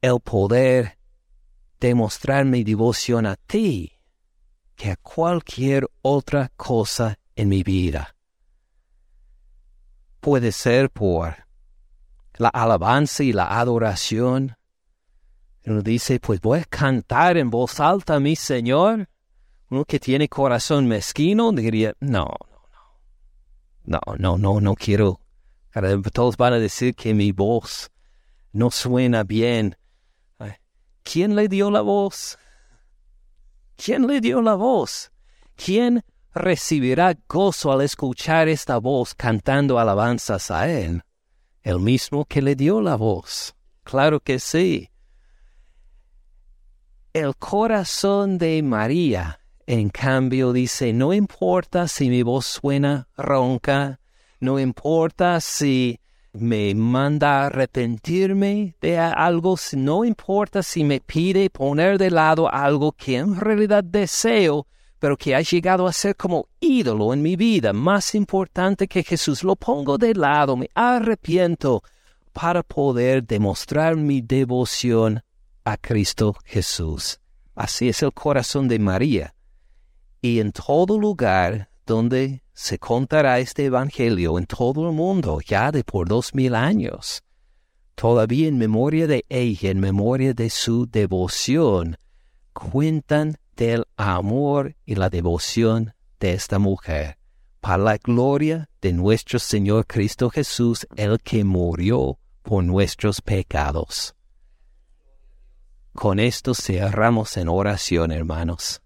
el 0.00 0.20
poder 0.20 0.95
demostrar 1.80 2.44
mi 2.44 2.64
devoción 2.64 3.26
a 3.26 3.36
ti 3.36 3.92
que 4.74 4.90
a 4.90 4.96
cualquier 4.96 5.88
otra 6.02 6.50
cosa 6.56 7.18
en 7.34 7.48
mi 7.48 7.62
vida. 7.62 8.14
Puede 10.20 10.52
ser 10.52 10.90
por 10.90 11.46
la 12.34 12.48
alabanza 12.48 13.22
y 13.22 13.32
la 13.32 13.58
adoración, 13.58 14.56
Uno 15.64 15.82
dice, 15.82 16.20
pues 16.20 16.40
voy 16.40 16.60
a 16.60 16.64
cantar 16.64 17.36
en 17.36 17.50
voz 17.50 17.80
alta 17.80 18.16
a 18.16 18.20
mi 18.20 18.36
Señor. 18.36 19.08
Uno 19.68 19.84
que 19.84 19.98
tiene 19.98 20.28
corazón 20.28 20.86
mezquino 20.86 21.50
diría, 21.50 21.94
no, 21.98 22.28
no, 23.84 24.00
no, 24.06 24.16
no, 24.16 24.38
no, 24.38 24.60
no 24.60 24.74
quiero. 24.74 25.20
Todos 26.12 26.36
van 26.36 26.52
a 26.52 26.58
decir 26.58 26.94
que 26.94 27.14
mi 27.14 27.32
voz 27.32 27.90
no 28.52 28.70
suena 28.70 29.24
bien. 29.24 29.76
¿Quién 31.10 31.36
le 31.36 31.46
dio 31.46 31.70
la 31.70 31.82
voz? 31.82 32.36
¿Quién 33.76 34.08
le 34.08 34.20
dio 34.20 34.42
la 34.42 34.54
voz? 34.56 35.12
¿Quién 35.54 36.02
recibirá 36.34 37.16
gozo 37.28 37.70
al 37.70 37.82
escuchar 37.82 38.48
esta 38.48 38.78
voz 38.78 39.14
cantando 39.14 39.78
alabanzas 39.78 40.50
a 40.50 40.68
Él? 40.68 41.02
El 41.62 41.78
mismo 41.78 42.24
que 42.24 42.42
le 42.42 42.56
dio 42.56 42.80
la 42.80 42.96
voz. 42.96 43.54
Claro 43.84 44.18
que 44.18 44.40
sí. 44.40 44.90
El 47.12 47.36
corazón 47.36 48.36
de 48.36 48.60
María, 48.64 49.38
en 49.64 49.90
cambio, 49.90 50.52
dice, 50.52 50.92
no 50.92 51.12
importa 51.12 51.86
si 51.86 52.10
mi 52.10 52.24
voz 52.24 52.46
suena 52.46 53.08
ronca, 53.16 54.00
no 54.40 54.58
importa 54.58 55.40
si 55.40 56.00
me 56.38 56.74
manda 56.74 57.42
a 57.42 57.46
arrepentirme 57.46 58.74
de 58.80 58.98
algo, 58.98 59.56
no 59.72 60.04
importa 60.04 60.62
si 60.62 60.84
me 60.84 61.00
pide 61.00 61.50
poner 61.50 61.98
de 61.98 62.10
lado 62.10 62.52
algo 62.52 62.92
que 62.92 63.16
en 63.16 63.40
realidad 63.40 63.84
deseo, 63.84 64.66
pero 64.98 65.16
que 65.16 65.34
ha 65.34 65.40
llegado 65.40 65.86
a 65.86 65.92
ser 65.92 66.16
como 66.16 66.48
ídolo 66.60 67.12
en 67.12 67.22
mi 67.22 67.36
vida, 67.36 67.72
más 67.72 68.14
importante 68.14 68.88
que 68.88 69.02
Jesús, 69.02 69.42
lo 69.42 69.56
pongo 69.56 69.98
de 69.98 70.14
lado, 70.14 70.56
me 70.56 70.70
arrepiento 70.74 71.82
para 72.32 72.62
poder 72.62 73.24
demostrar 73.24 73.96
mi 73.96 74.20
devoción 74.20 75.22
a 75.64 75.76
Cristo 75.76 76.36
Jesús. 76.44 77.18
Así 77.54 77.88
es 77.88 78.02
el 78.02 78.12
corazón 78.12 78.68
de 78.68 78.78
María. 78.78 79.34
Y 80.20 80.40
en 80.40 80.52
todo 80.52 80.98
lugar 80.98 81.70
donde 81.86 82.42
se 82.52 82.78
contará 82.78 83.38
este 83.38 83.66
Evangelio, 83.66 84.38
en 84.38 84.46
todo 84.46 84.88
el 84.88 84.94
mundo, 84.94 85.40
ya 85.40 85.70
de 85.70 85.84
por 85.84 86.08
dos 86.08 86.34
mil 86.34 86.54
años, 86.54 87.22
todavía 87.94 88.48
en 88.48 88.58
memoria 88.58 89.06
de 89.06 89.24
ella, 89.28 89.70
en 89.70 89.80
memoria 89.80 90.34
de 90.34 90.50
su 90.50 90.86
devoción, 90.86 91.96
cuentan 92.52 93.36
del 93.56 93.84
amor 93.96 94.74
y 94.84 94.96
la 94.96 95.08
devoción 95.08 95.94
de 96.18 96.32
esta 96.32 96.58
mujer, 96.58 97.18
para 97.60 97.82
la 97.82 97.96
gloria 97.98 98.68
de 98.80 98.92
nuestro 98.92 99.38
Señor 99.38 99.86
Cristo 99.86 100.28
Jesús, 100.30 100.86
el 100.96 101.20
que 101.20 101.44
murió 101.44 102.18
por 102.42 102.64
nuestros 102.64 103.20
pecados. 103.20 104.14
Con 105.94 106.20
esto 106.20 106.54
cerramos 106.54 107.36
en 107.38 107.48
oración, 107.48 108.12
hermanos. 108.12 108.82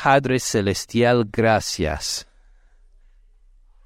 Padre 0.00 0.38
Celestial, 0.38 1.28
gracias 1.30 2.28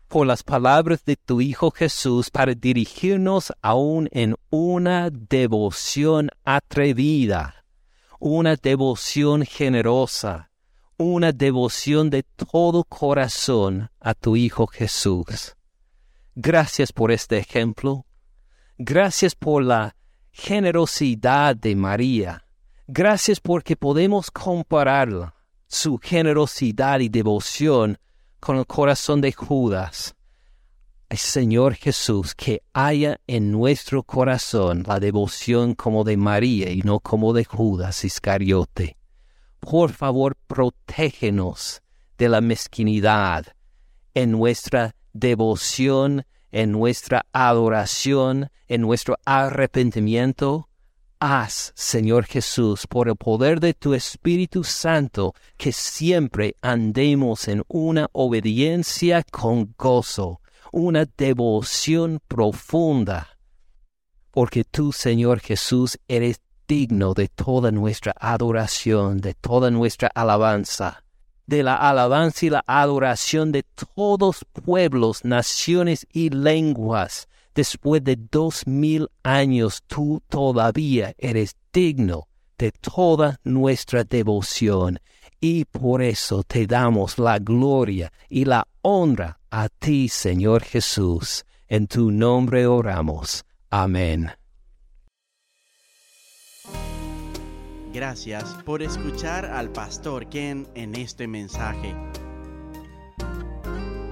por 0.08 0.26
las 0.26 0.42
palabras 0.42 1.02
de 1.06 1.16
tu 1.16 1.40
Hijo 1.40 1.70
Jesús 1.70 2.28
para 2.30 2.54
dirigirnos 2.54 3.50
aún 3.62 4.10
en 4.12 4.36
una 4.50 5.08
devoción 5.08 6.28
atrevida, 6.44 7.64
una 8.20 8.56
devoción 8.56 9.46
generosa, 9.46 10.50
una 10.98 11.32
devoción 11.32 12.10
de 12.10 12.24
todo 12.24 12.84
corazón 12.84 13.90
a 13.98 14.12
tu 14.12 14.36
Hijo 14.36 14.66
Jesús. 14.66 15.56
Gracias 16.34 16.92
por 16.92 17.10
este 17.10 17.38
ejemplo. 17.38 18.04
Gracias 18.76 19.34
por 19.34 19.64
la 19.64 19.96
generosidad 20.30 21.56
de 21.56 21.74
María. 21.74 22.44
Gracias 22.86 23.40
porque 23.40 23.76
podemos 23.76 24.30
compararla, 24.30 25.34
su 25.72 25.98
generosidad 25.98 27.00
y 27.00 27.08
devoción, 27.08 27.98
con 28.40 28.58
el 28.58 28.66
corazón 28.66 29.22
de 29.22 29.32
Judas. 29.32 30.14
Señor 31.10 31.74
Jesús, 31.74 32.34
que 32.34 32.62
haya 32.74 33.18
en 33.26 33.50
nuestro 33.50 34.02
corazón 34.02 34.84
la 34.86 35.00
devoción 35.00 35.74
como 35.74 36.04
de 36.04 36.18
María 36.18 36.70
y 36.70 36.82
no 36.82 37.00
como 37.00 37.32
de 37.32 37.44
Judas 37.46 38.04
Iscariote. 38.04 38.98
Por 39.60 39.92
favor, 39.92 40.36
protégenos 40.46 41.82
de 42.18 42.28
la 42.28 42.42
mezquinidad 42.42 43.46
en 44.12 44.30
nuestra 44.30 44.94
devoción, 45.14 46.26
en 46.50 46.70
nuestra 46.70 47.24
adoración, 47.32 48.50
en 48.68 48.82
nuestro 48.82 49.16
arrepentimiento. 49.24 50.68
Haz, 51.24 51.72
Señor 51.76 52.24
Jesús, 52.24 52.88
por 52.88 53.06
el 53.08 53.14
poder 53.14 53.60
de 53.60 53.74
tu 53.74 53.94
Espíritu 53.94 54.64
Santo, 54.64 55.36
que 55.56 55.70
siempre 55.70 56.56
andemos 56.62 57.46
en 57.46 57.62
una 57.68 58.08
obediencia 58.10 59.22
con 59.30 59.72
gozo, 59.78 60.40
una 60.72 61.04
devoción 61.16 62.18
profunda, 62.26 63.38
porque 64.32 64.64
tú, 64.64 64.90
Señor 64.90 65.38
Jesús, 65.38 65.96
eres 66.08 66.40
digno 66.66 67.14
de 67.14 67.28
toda 67.28 67.70
nuestra 67.70 68.12
adoración, 68.18 69.20
de 69.20 69.34
toda 69.34 69.70
nuestra 69.70 70.08
alabanza 70.12 71.04
de 71.46 71.62
la 71.62 71.76
alabanza 71.76 72.46
y 72.46 72.50
la 72.50 72.64
adoración 72.66 73.52
de 73.52 73.62
todos 73.94 74.44
pueblos, 74.64 75.24
naciones 75.24 76.04
y 76.12 76.30
lenguas. 76.30 77.28
Después 77.54 78.02
de 78.02 78.16
dos 78.16 78.66
mil 78.66 79.08
años 79.22 79.82
tú 79.86 80.22
todavía 80.28 81.14
eres 81.18 81.54
digno 81.72 82.28
de 82.58 82.72
toda 82.72 83.38
nuestra 83.44 84.04
devoción 84.04 84.98
y 85.40 85.64
por 85.64 86.02
eso 86.02 86.44
te 86.44 86.66
damos 86.66 87.18
la 87.18 87.38
gloria 87.38 88.12
y 88.28 88.44
la 88.44 88.66
honra 88.80 89.38
a 89.50 89.68
ti, 89.68 90.08
Señor 90.08 90.62
Jesús. 90.62 91.44
En 91.68 91.88
tu 91.88 92.10
nombre 92.10 92.66
oramos. 92.66 93.44
Amén. 93.68 94.30
Gracias 97.92 98.56
por 98.64 98.82
escuchar 98.82 99.44
al 99.44 99.70
pastor 99.70 100.28
Ken 100.30 100.66
en 100.74 100.94
este 100.94 101.26
mensaje. 101.26 101.94